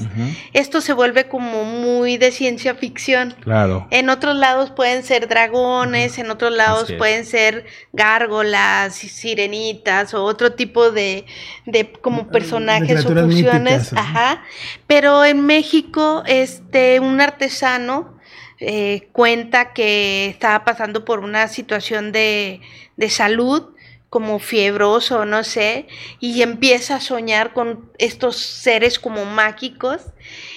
[0.54, 3.36] esto se vuelve como muy de ciencia ficción.
[3.42, 3.88] Claro.
[3.92, 10.54] En otros lados pueden ser dragones, en otros lados pueden ser gárgolas, sirenitas o otro
[10.54, 11.26] tipo de,
[11.68, 13.28] de como personajes o fusiones.
[13.28, 13.94] míticas.
[13.94, 14.44] Ajá.
[14.88, 18.18] Pero en México, este, un artesano
[18.60, 22.62] eh, cuenta que estaba pasando por una situación de,
[22.96, 23.70] de salud
[24.12, 25.88] como fiebroso, no sé,
[26.20, 30.02] y empieza a soñar con estos seres como mágicos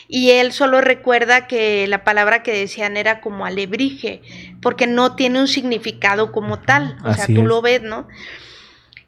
[0.08, 4.22] y él solo recuerda que la palabra que decían era como alebrije,
[4.60, 7.44] porque no tiene un significado como tal, o sea, tú es.
[7.44, 8.08] lo ves, ¿no?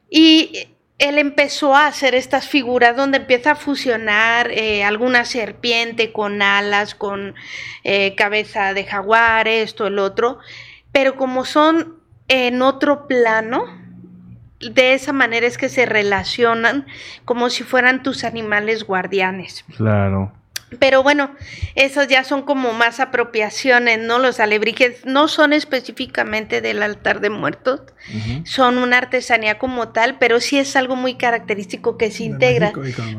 [0.09, 0.69] Y
[1.01, 6.95] él empezó a hacer estas figuras donde empieza a fusionar eh, alguna serpiente con alas,
[6.95, 7.35] con
[7.83, 10.39] eh, cabeza de jaguar, esto, el otro,
[10.93, 11.97] pero como son
[12.29, 13.85] en otro plano,
[14.61, 16.87] de esa manera es que se relacionan
[17.25, 19.64] como si fueran tus animales guardianes.
[19.77, 20.33] Claro.
[20.79, 21.31] Pero bueno,
[21.75, 24.19] esos ya son como más apropiaciones, ¿no?
[24.19, 27.81] Los alebrijes no son específicamente del altar de muertos,
[28.45, 32.73] son una artesanía como tal, pero sí es algo muy característico que se integra.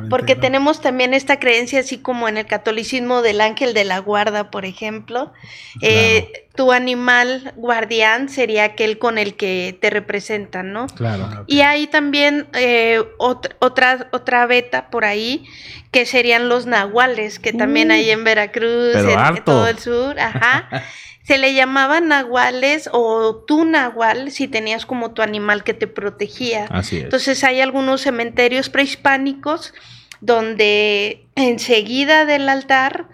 [0.10, 4.50] Porque tenemos también esta creencia, así como en el catolicismo del ángel de la guarda,
[4.50, 5.34] por ejemplo.
[5.82, 10.88] Eh, tu animal guardián sería aquel con el que te representan, ¿no?
[10.88, 11.28] Claro.
[11.32, 11.44] Ah.
[11.46, 15.46] Y hay también eh, ot- otra, otra beta por ahí,
[15.92, 20.70] que serían los nahuales, que también Uh, hay en Veracruz, en, todo el sur, ajá.
[21.24, 26.66] Se le llamaban nahuales o tu nahual si tenías como tu animal que te protegía.
[26.70, 27.04] Así es.
[27.04, 29.74] Entonces hay algunos cementerios prehispánicos
[30.22, 33.08] donde enseguida del altar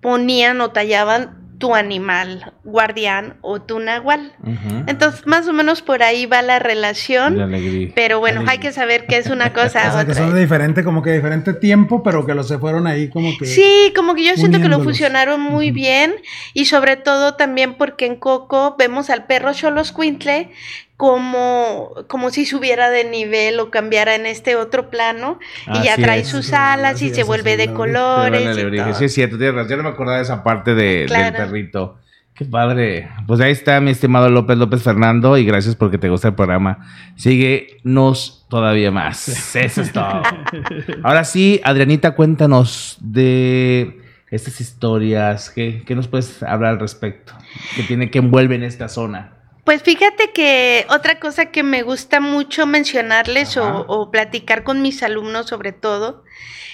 [0.00, 4.32] ponían o tallaban tu animal guardián o tu nahual.
[4.86, 7.36] Entonces, más o menos por ahí va la relación.
[7.36, 7.92] La alegría.
[7.94, 8.52] Pero bueno, Alegría.
[8.52, 10.24] hay que saber que es una cosa O sea, a que otra.
[10.24, 13.44] son de diferente, como que diferente tiempo, pero que los se fueron ahí como que...
[13.44, 16.14] Sí, como que yo siento que lo fusionaron muy bien
[16.54, 20.48] y sobre todo también porque en Coco vemos al perro Xoloscuintle
[21.00, 26.20] como, como si subiera de nivel o cambiara en este otro plano y ya trae
[26.20, 26.28] es.
[26.28, 28.42] sus Sí, alas y se vuelve de colores.
[28.58, 28.94] Y todo.
[28.94, 29.70] Sí, es cierto, tienes razón.
[29.70, 31.24] Yo no me acordaba de esa parte de- Claro.
[31.24, 31.96] del perrito.
[32.34, 33.08] Qué padre.
[33.26, 36.86] Pues ahí está mi estimado López López Fernando y gracias porque te gusta el programa.
[37.16, 39.28] Síguenos todavía más.
[39.56, 40.22] Eso es todo.
[41.02, 44.00] Ahora sí, Adrianita, cuéntanos de
[44.30, 45.48] estas historias.
[45.48, 47.32] ¿Qué, qué nos puedes hablar al respecto?
[47.76, 49.32] ¿Qué tiene que envuelve en esta zona?
[49.70, 55.00] Pues fíjate que otra cosa que me gusta mucho mencionarles o, o, platicar con mis
[55.04, 56.24] alumnos sobre todo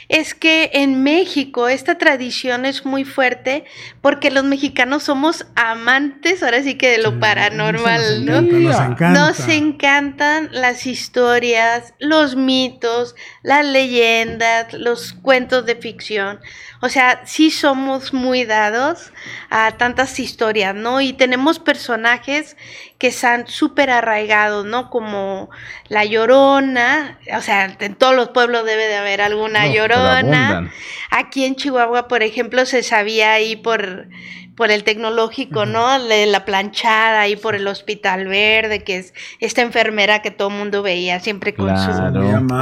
[0.09, 3.64] es que en México esta tradición es muy fuerte
[4.01, 8.40] porque los mexicanos somos amantes, ahora sí que de lo paranormal, ¿no?
[8.40, 16.38] Nos encantan las historias, los mitos, las leyendas, los cuentos de ficción.
[16.82, 19.12] O sea, sí somos muy dados
[19.51, 21.01] a tantas historias, ¿no?
[21.01, 22.57] Y tenemos personajes
[22.99, 24.88] que están súper arraigados, ¿no?
[24.88, 25.51] Como
[25.88, 30.70] la llorona, o sea, en todos los pueblos debe de haber alguna llorona.
[31.11, 34.09] Aquí en Chihuahua, por ejemplo, se sabía ahí por
[34.57, 36.03] por el tecnológico, ¿no?
[36.03, 40.55] De la planchada ahí por el Hospital Verde, que es esta enfermera que todo el
[40.55, 41.90] mundo veía siempre con su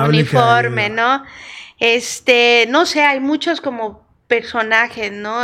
[0.08, 1.22] uniforme, ¿no?
[1.78, 5.42] Este, no sé, hay muchos como personajes, ¿no?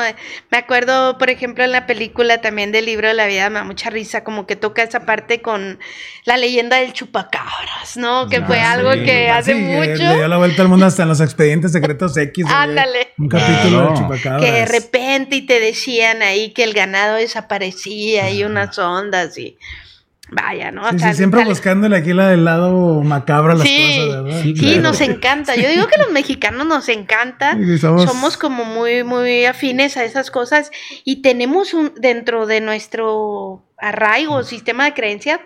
[0.50, 3.64] Me acuerdo, por ejemplo, en la película también del libro de la vida, me da
[3.64, 5.78] mucha risa, como que toca esa parte con
[6.24, 8.28] la leyenda del chupacabras, ¿no?
[8.28, 10.02] Que fue ah, algo que hace mucho.
[10.02, 12.46] Le dio la vuelta al mundo hasta en los expedientes secretos X.
[12.48, 13.12] Ándale.
[13.18, 14.44] Un capítulo del chupacabras.
[14.44, 19.58] Que de repente y te decían ahí que el ganado desaparecía y unas ondas y
[20.30, 20.88] vaya, ¿no?
[20.98, 24.42] Sí, siempre buscándole aquí la del lado macabro a las cosas, ¿verdad?
[24.42, 25.56] Sí, nos encanta.
[25.56, 27.56] Yo digo que los mexicanos nos encanta.
[27.78, 28.36] somos...
[28.36, 30.70] como muy, muy afines a esas cosas
[31.04, 35.40] y tenemos un, dentro de nuestro arraigo, sistema de creencias,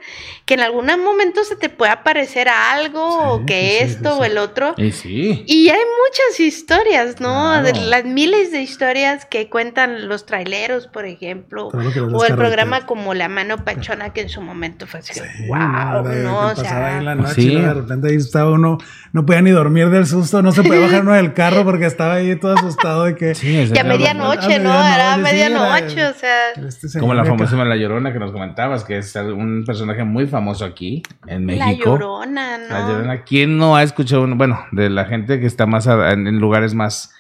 [0.45, 4.75] que en algún momento se te puede aparecer algo, o que esto o el otro.
[4.77, 5.45] Y, sí.
[5.47, 7.61] y hay muchas historias, ¿no?
[7.63, 13.29] las miles de historias que cuentan los traileros, por ejemplo, o el programa como La
[13.29, 16.49] Mano Pachona, que en su momento fue así, wow, ¿no?
[16.49, 18.79] O sea, en la noche, de repente ahí estaba uno,
[19.15, 22.15] no podía ni dormir del susto, no se podía bajar uno del carro porque estaba
[22.15, 23.37] ahí todo asustado de que...
[23.37, 24.71] Sí, ya medianoche, ¿no?
[24.73, 26.51] Era medianoche, o sea...
[26.67, 30.65] Este como la famosísima La Llorona que nos comentabas, que es un personaje muy famoso
[30.65, 31.63] aquí en México.
[31.65, 32.69] La Llorona, ¿no?
[32.69, 33.23] La Llorona.
[33.23, 37.15] ¿Quién no ha escuchado, bueno, de la gente que está más en lugares más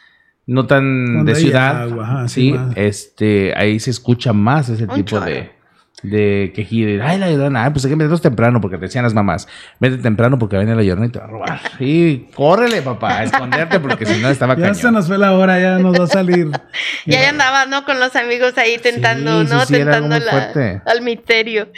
[0.46, 5.52] no tan de ciudad, sí, este, ahí se escucha más ese tipo de,
[6.04, 7.02] de quejido.
[7.02, 9.48] Ay, la llorona, pues hay que meternos temprano porque te decían las mamás.
[9.80, 11.60] Vete temprano porque viene la llorona y te va a robar.
[11.80, 15.58] Y córrele, papá, a esconderte porque si no estaba Ya se nos fue la hora,
[15.58, 16.50] ya nos va a salir.
[17.06, 17.84] ya, ya andaba, ¿no?
[17.84, 19.66] Con los amigos ahí tentando, ¿no?
[19.66, 21.68] tentando la, al misterio.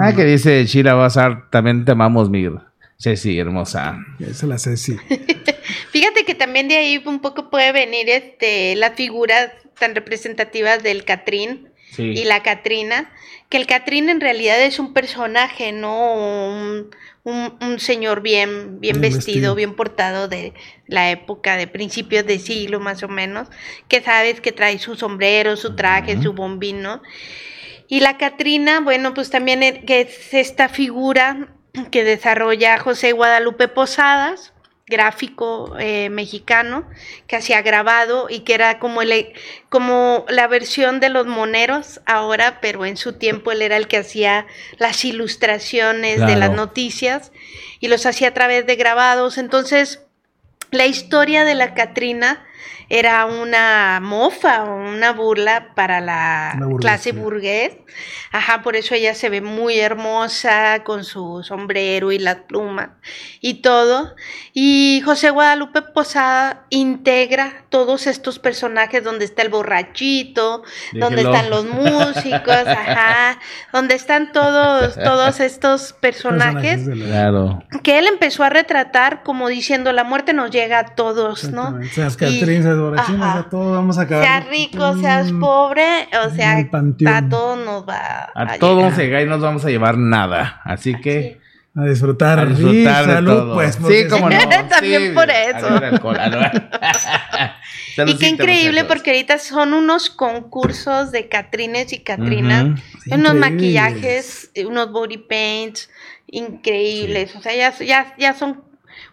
[0.00, 2.52] Ah, que dice Sheila Bazar, también te amamos, Mir.
[2.98, 3.98] Ceci, hermosa.
[4.20, 4.96] Esa es la Ceci.
[5.90, 11.04] Fíjate que también de ahí un poco puede venir este las figuras tan representativas del
[11.04, 13.10] Catrín y la Catrina,
[13.48, 16.14] que el Catrín en realidad es un personaje, ¿no?
[17.22, 20.54] Un, señor bien, bien, vestido, bien portado de
[20.86, 23.48] la época de principios de siglo más o menos,
[23.88, 27.02] que sabes que trae su sombrero, su traje, su bombino.
[27.88, 31.48] Y la Catrina, bueno, pues también e, que es esta figura
[31.90, 34.52] que desarrolla José Guadalupe Posadas,
[34.86, 36.88] gráfico eh, mexicano
[37.26, 39.32] que hacía grabado y que era como, el,
[39.68, 43.96] como la versión de los moneros ahora, pero en su tiempo él era el que
[43.96, 44.46] hacía
[44.78, 47.32] las ilustraciones de las noticias
[47.80, 49.38] y los hacía a través de grabados.
[49.38, 50.02] Entonces,
[50.70, 52.46] la historia de la Catrina
[52.88, 57.76] era una mofa o una burla para la clase burgués.
[58.32, 62.90] Ajá, por eso ella se ve muy hermosa con su sombrero y las plumas
[63.40, 64.14] y todo.
[64.52, 70.62] Y José Guadalupe Posada integra todos estos personajes donde está el borrachito,
[70.92, 73.38] donde están los músicos, ajá,
[73.72, 76.86] donde están todos todos estos personajes,
[77.82, 81.78] que él empezó a retratar como diciendo la muerte nos llega a todos, ¿no?
[83.50, 84.24] Todos vamos a acabar.
[84.24, 89.02] Seas rico, seas pobre, o sea, a todos nos va a, a todos vamos a
[89.02, 90.60] llegar y no nos vamos a llevar nada.
[90.64, 91.44] Así que.
[91.78, 92.38] A disfrutar.
[92.38, 93.54] A disfrutar de todo.
[93.54, 94.38] Pues, sí, como no.
[94.70, 95.68] También por eso.
[98.06, 104.90] y qué increíble porque ahorita son unos concursos de Catrines y Catrinas, unos maquillajes, unos
[104.90, 105.90] body paints
[106.28, 108.64] increíbles, o sea, ya, ya, ya son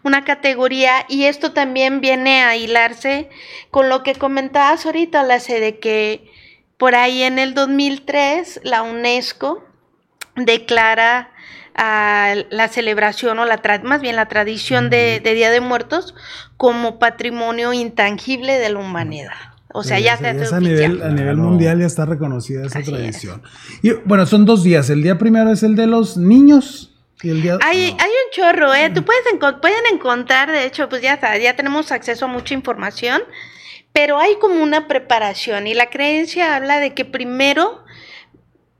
[0.04, 3.30] una categoría y esto también viene a hilarse
[3.70, 6.30] con lo que comentabas ahorita, la de que
[6.76, 9.64] por ahí en el 2003 la UNESCO
[10.36, 11.30] declara
[11.74, 16.14] a la celebración o la más bien la tradición de, Día de Muertos
[16.56, 19.54] como patrimonio intangible de la humanidad.
[19.72, 23.42] O sea, ya, se a nivel, a nivel mundial ya está reconocida esa tradición.
[23.82, 24.88] Y bueno, son dos días.
[24.88, 26.93] El día primero es el de los niños.
[27.24, 28.90] Y el día, hay, hay un chorro, ¿eh?
[28.90, 29.22] Tú puedes
[29.60, 33.22] pueden encontrar, de hecho, pues ya, ya tenemos acceso a mucha información,
[33.92, 37.84] pero hay como una preparación y la creencia habla de que primero,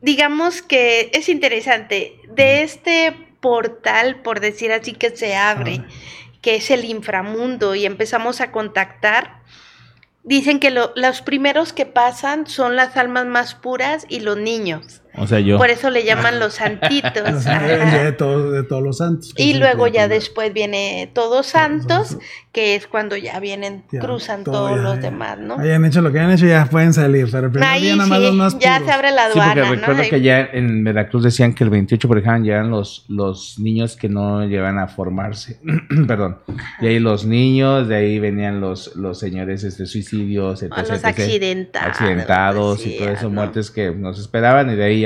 [0.00, 5.82] digamos que es interesante, de este portal, por decir así, que se abre,
[6.42, 9.42] que es el inframundo, y empezamos a contactar
[10.24, 15.02] Dicen que los primeros que pasan son las almas más puras y los niños.
[15.16, 15.58] O sea, yo.
[15.58, 17.44] Por eso le llaman los santitos.
[17.44, 19.32] de, todos los santos.
[19.36, 22.18] Y luego ya después viene Todos Santos,
[22.52, 25.58] que es cuando ya vienen, cruzan todos los demás, ¿no?
[25.58, 27.28] Hayan hecho lo que hayan hecho, ya pueden salir.
[27.30, 29.54] Pero Ahí sí, ya se abre la aduana.
[29.54, 33.04] Sí, porque recuerdo que ya en Veracruz decían que el 28, por ejemplo, llegan los,
[33.08, 35.60] los niños que no llegan a formarse.
[36.06, 36.38] Perdón.
[36.80, 41.88] De ahí los niños, de ahí venían los, los señores este, suicidios, etc, los accidentados.
[41.88, 45.03] Accidentados y todas esas muertes que nos esperaban, y de ahí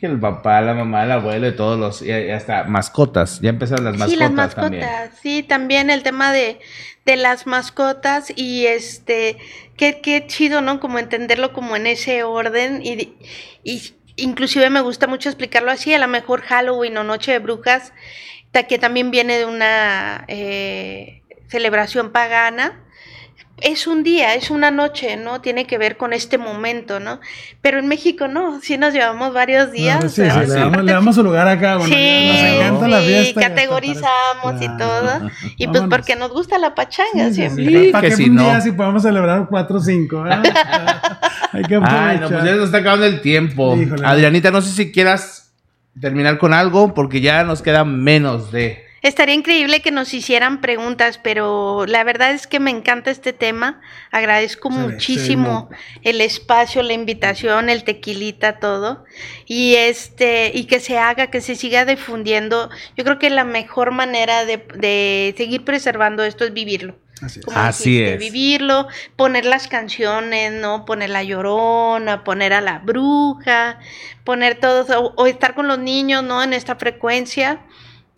[0.00, 3.96] el papá, la mamá, el abuelo y todos los, y hasta mascotas, ya empezaron las
[3.96, 4.12] mascotas.
[4.12, 4.88] Sí, las mascotas, también.
[5.20, 6.60] sí, también el tema de,
[7.04, 9.38] de las mascotas y este,
[9.76, 10.80] qué, qué chido, ¿no?
[10.80, 13.16] Como entenderlo como en ese orden y,
[13.64, 17.92] y inclusive me gusta mucho explicarlo así, a lo mejor Halloween o Noche de Brujas,
[18.66, 22.84] que también viene de una eh, celebración pagana,
[23.60, 25.40] es un día, es una noche, ¿no?
[25.40, 27.20] Tiene que ver con este momento, ¿no?
[27.60, 30.02] Pero en México no, sí nos llevamos varios días.
[30.12, 33.40] sí, sí, le, damos, su lugar acá, bueno, sí, nos encanta la fiesta.
[33.40, 35.30] categorizamos y todo.
[35.56, 37.66] Y pues porque nos gusta la pachanga siempre.
[37.66, 40.26] Sí, ¿Para qué si un día si podemos celebrar cuatro o cinco?
[40.26, 40.30] ¿eh?
[41.52, 42.08] Hay que aprovechar.
[42.08, 43.76] Ay, no, pues ya nos está acabando el tiempo.
[44.04, 45.52] Adrianita, no sé si quieras
[46.00, 48.87] terminar con algo, porque ya nos queda menos de...
[49.00, 53.80] Estaría increíble que nos hicieran preguntas, pero la verdad es que me encanta este tema.
[54.10, 55.70] Agradezco muchísimo
[56.02, 59.04] el espacio, la invitación, el tequilita, todo.
[59.46, 62.70] Y este, y que se haga, que se siga difundiendo.
[62.96, 66.96] Yo creo que la mejor manera de, seguir preservando esto es vivirlo.
[67.54, 68.18] Así es.
[68.18, 70.84] Vivirlo, poner las canciones, ¿no?
[70.84, 73.78] Poner la llorona, poner a la bruja,
[74.24, 76.42] poner todo, o estar con los niños, ¿no?
[76.42, 77.60] En esta frecuencia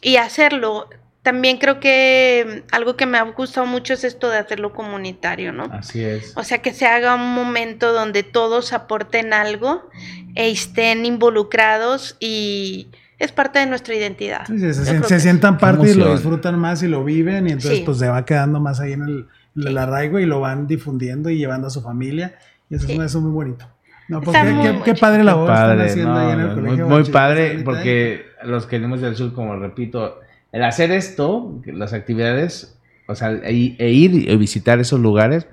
[0.02, 0.88] y hacerlo.
[1.22, 5.64] También creo que algo que me ha gustado mucho es esto de hacerlo comunitario, ¿no?
[5.64, 6.32] Así es.
[6.34, 9.90] O sea, que se haga un momento donde todos aporten algo
[10.34, 12.88] e estén involucrados y
[13.18, 14.46] es parte de nuestra identidad.
[14.46, 18.24] se, sientan parte y lo disfrutan más y lo viven y entonces pues se va
[18.24, 22.34] quedando más ahí en el, arraigo y lo van difundiendo y llevando a su familia
[22.70, 23.66] y eso, es, muy bonito.
[24.08, 24.36] No, pues
[24.84, 26.88] qué, padre la voz haciendo ahí en el colegio.
[26.88, 30.20] Muy, muy padre porque los que venimos del sur, como repito,
[30.52, 35.46] el hacer esto, las actividades, o sea, e, e ir y visitar esos lugares,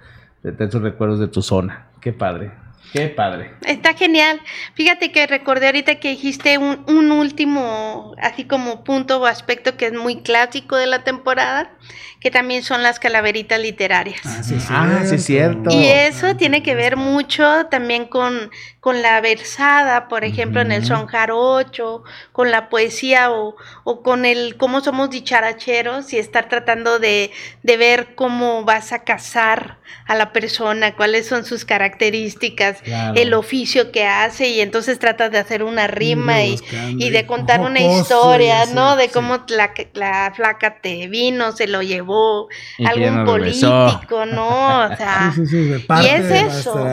[0.43, 1.88] de esos recuerdos de tu zona.
[2.01, 2.51] Qué padre.
[2.93, 3.51] Qué padre.
[3.65, 4.41] Está genial.
[4.75, 9.88] Fíjate que recordé ahorita que dijiste un, un, último, así como punto o aspecto que
[9.88, 11.71] es muy clásico de la temporada,
[12.19, 14.21] que también son las calaveritas literarias.
[14.25, 15.69] Ah, sí, ah, es cierto.
[15.69, 20.85] Y eso tiene que ver mucho también con, con la versada, por ejemplo, en el
[20.85, 26.99] son jarocho, con la poesía o, o, con el cómo somos dicharacheros y estar tratando
[26.99, 27.31] de,
[27.63, 33.91] de ver cómo vas a casar a la persona, cuáles son sus características, el oficio
[33.91, 36.59] que hace y entonces tratas de hacer una rima y,
[36.97, 38.95] y, de contar una historia, ¿no?
[38.95, 42.47] de cómo la, la flaca te vino, se lo llevó
[42.86, 44.86] algún político, ¿no?
[44.86, 46.88] O sea, y es eso.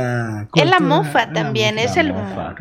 [0.55, 2.15] Es la mofa también, es el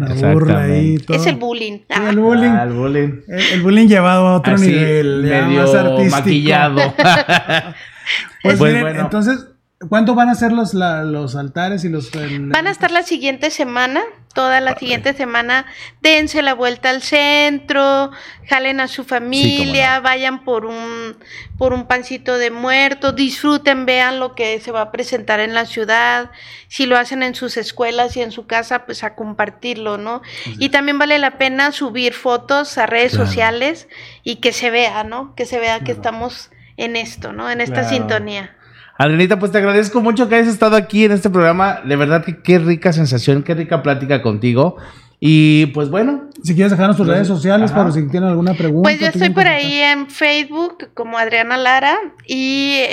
[0.10, 1.80] Es el bullying.
[1.90, 2.50] El bullying.
[2.50, 3.22] Ah, el bullying.
[3.28, 6.18] El, bullying llevado a otro nivel, medio más artístico.
[6.18, 6.94] maquillado.
[8.44, 9.02] pues, pues bueno.
[9.02, 9.53] entonces
[9.90, 12.12] ¿Cuánto van a ser los, los altares y los...
[12.12, 14.02] Van a estar la siguiente semana,
[14.34, 15.66] toda la siguiente semana.
[16.02, 18.12] Dense la vuelta al centro,
[18.48, 21.18] jalen a su familia, vayan por un,
[21.58, 25.66] por un pancito de muerto, disfruten, vean lo que se va a presentar en la
[25.66, 26.32] ciudad.
[26.68, 30.22] Si lo hacen en sus escuelas y en su casa, pues a compartirlo, ¿no?
[30.60, 33.88] Y también vale la pena subir fotos a redes sociales
[34.24, 35.36] y que se vea, ¿no?
[35.36, 37.50] Que se vea que estamos en esto, ¿no?
[37.50, 38.56] En esta sintonía.
[38.98, 41.82] Adrianita, pues te agradezco mucho que hayas estado aquí en este programa.
[41.84, 44.78] De verdad que qué rica sensación, qué rica plática contigo.
[45.20, 46.30] Y pues bueno.
[46.44, 48.90] Si quieres dejarnos tus redes sociales para si tienen alguna pregunta.
[48.90, 52.84] Pues yo estoy por ahí en Facebook como Adriana Lara y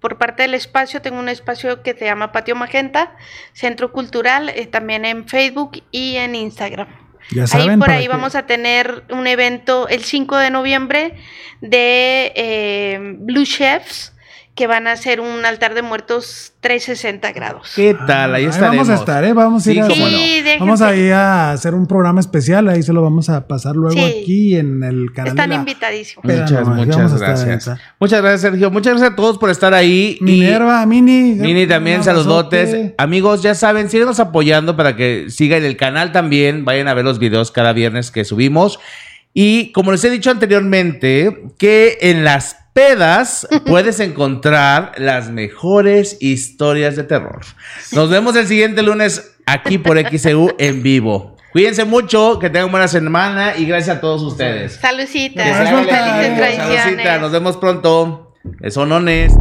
[0.00, 3.14] por parte del espacio tengo un espacio que se llama Patio Magenta,
[3.52, 6.88] Centro Cultural, eh, también en Facebook y en Instagram.
[7.30, 11.14] Ya saben, ahí por ahí vamos a tener un evento el 5 de noviembre
[11.60, 14.12] de eh, Blue Chefs
[14.54, 17.72] que van a hacer un altar de muertos 360 grados.
[17.74, 18.34] ¿Qué tal?
[18.34, 18.86] Ahí Ahí estaremos.
[18.86, 19.32] vamos a estar, ¿eh?
[19.32, 19.94] Vamos a ir Sí, a, no.
[19.94, 20.44] Sí.
[20.60, 23.96] Vamos a ir a hacer un programa especial, ahí se lo vamos a pasar luego
[23.96, 24.02] Sí.
[24.22, 25.30] aquí en el canal.
[25.30, 26.22] Están la- invitadísimos.
[26.26, 27.70] Pero Muchas, no, gracias.
[27.98, 28.70] Muchas gracias, Sergio.
[28.70, 30.18] Muchas gracias a todos por estar ahí.
[30.20, 31.32] Y- Minerva, Mini.
[31.34, 32.92] Mini también, saludotes.
[32.98, 36.66] Amigos, ya saben, síguenos apoyando para que sigan el canal también.
[36.66, 38.78] Vayan a ver los videos cada viernes que subimos.
[39.34, 46.96] Y como les he dicho anteriormente, que en las pedas puedes encontrar las mejores historias
[46.96, 47.40] de terror.
[47.92, 51.36] Nos vemos el siguiente lunes aquí por XEU en vivo.
[51.52, 54.80] Cuídense mucho, que tengan buena semana y gracias a todos ustedes.
[54.80, 56.36] Tradiciones.
[56.36, 57.20] tradiciones.
[57.20, 58.34] Nos vemos pronto.
[58.42, 59.34] Besonones.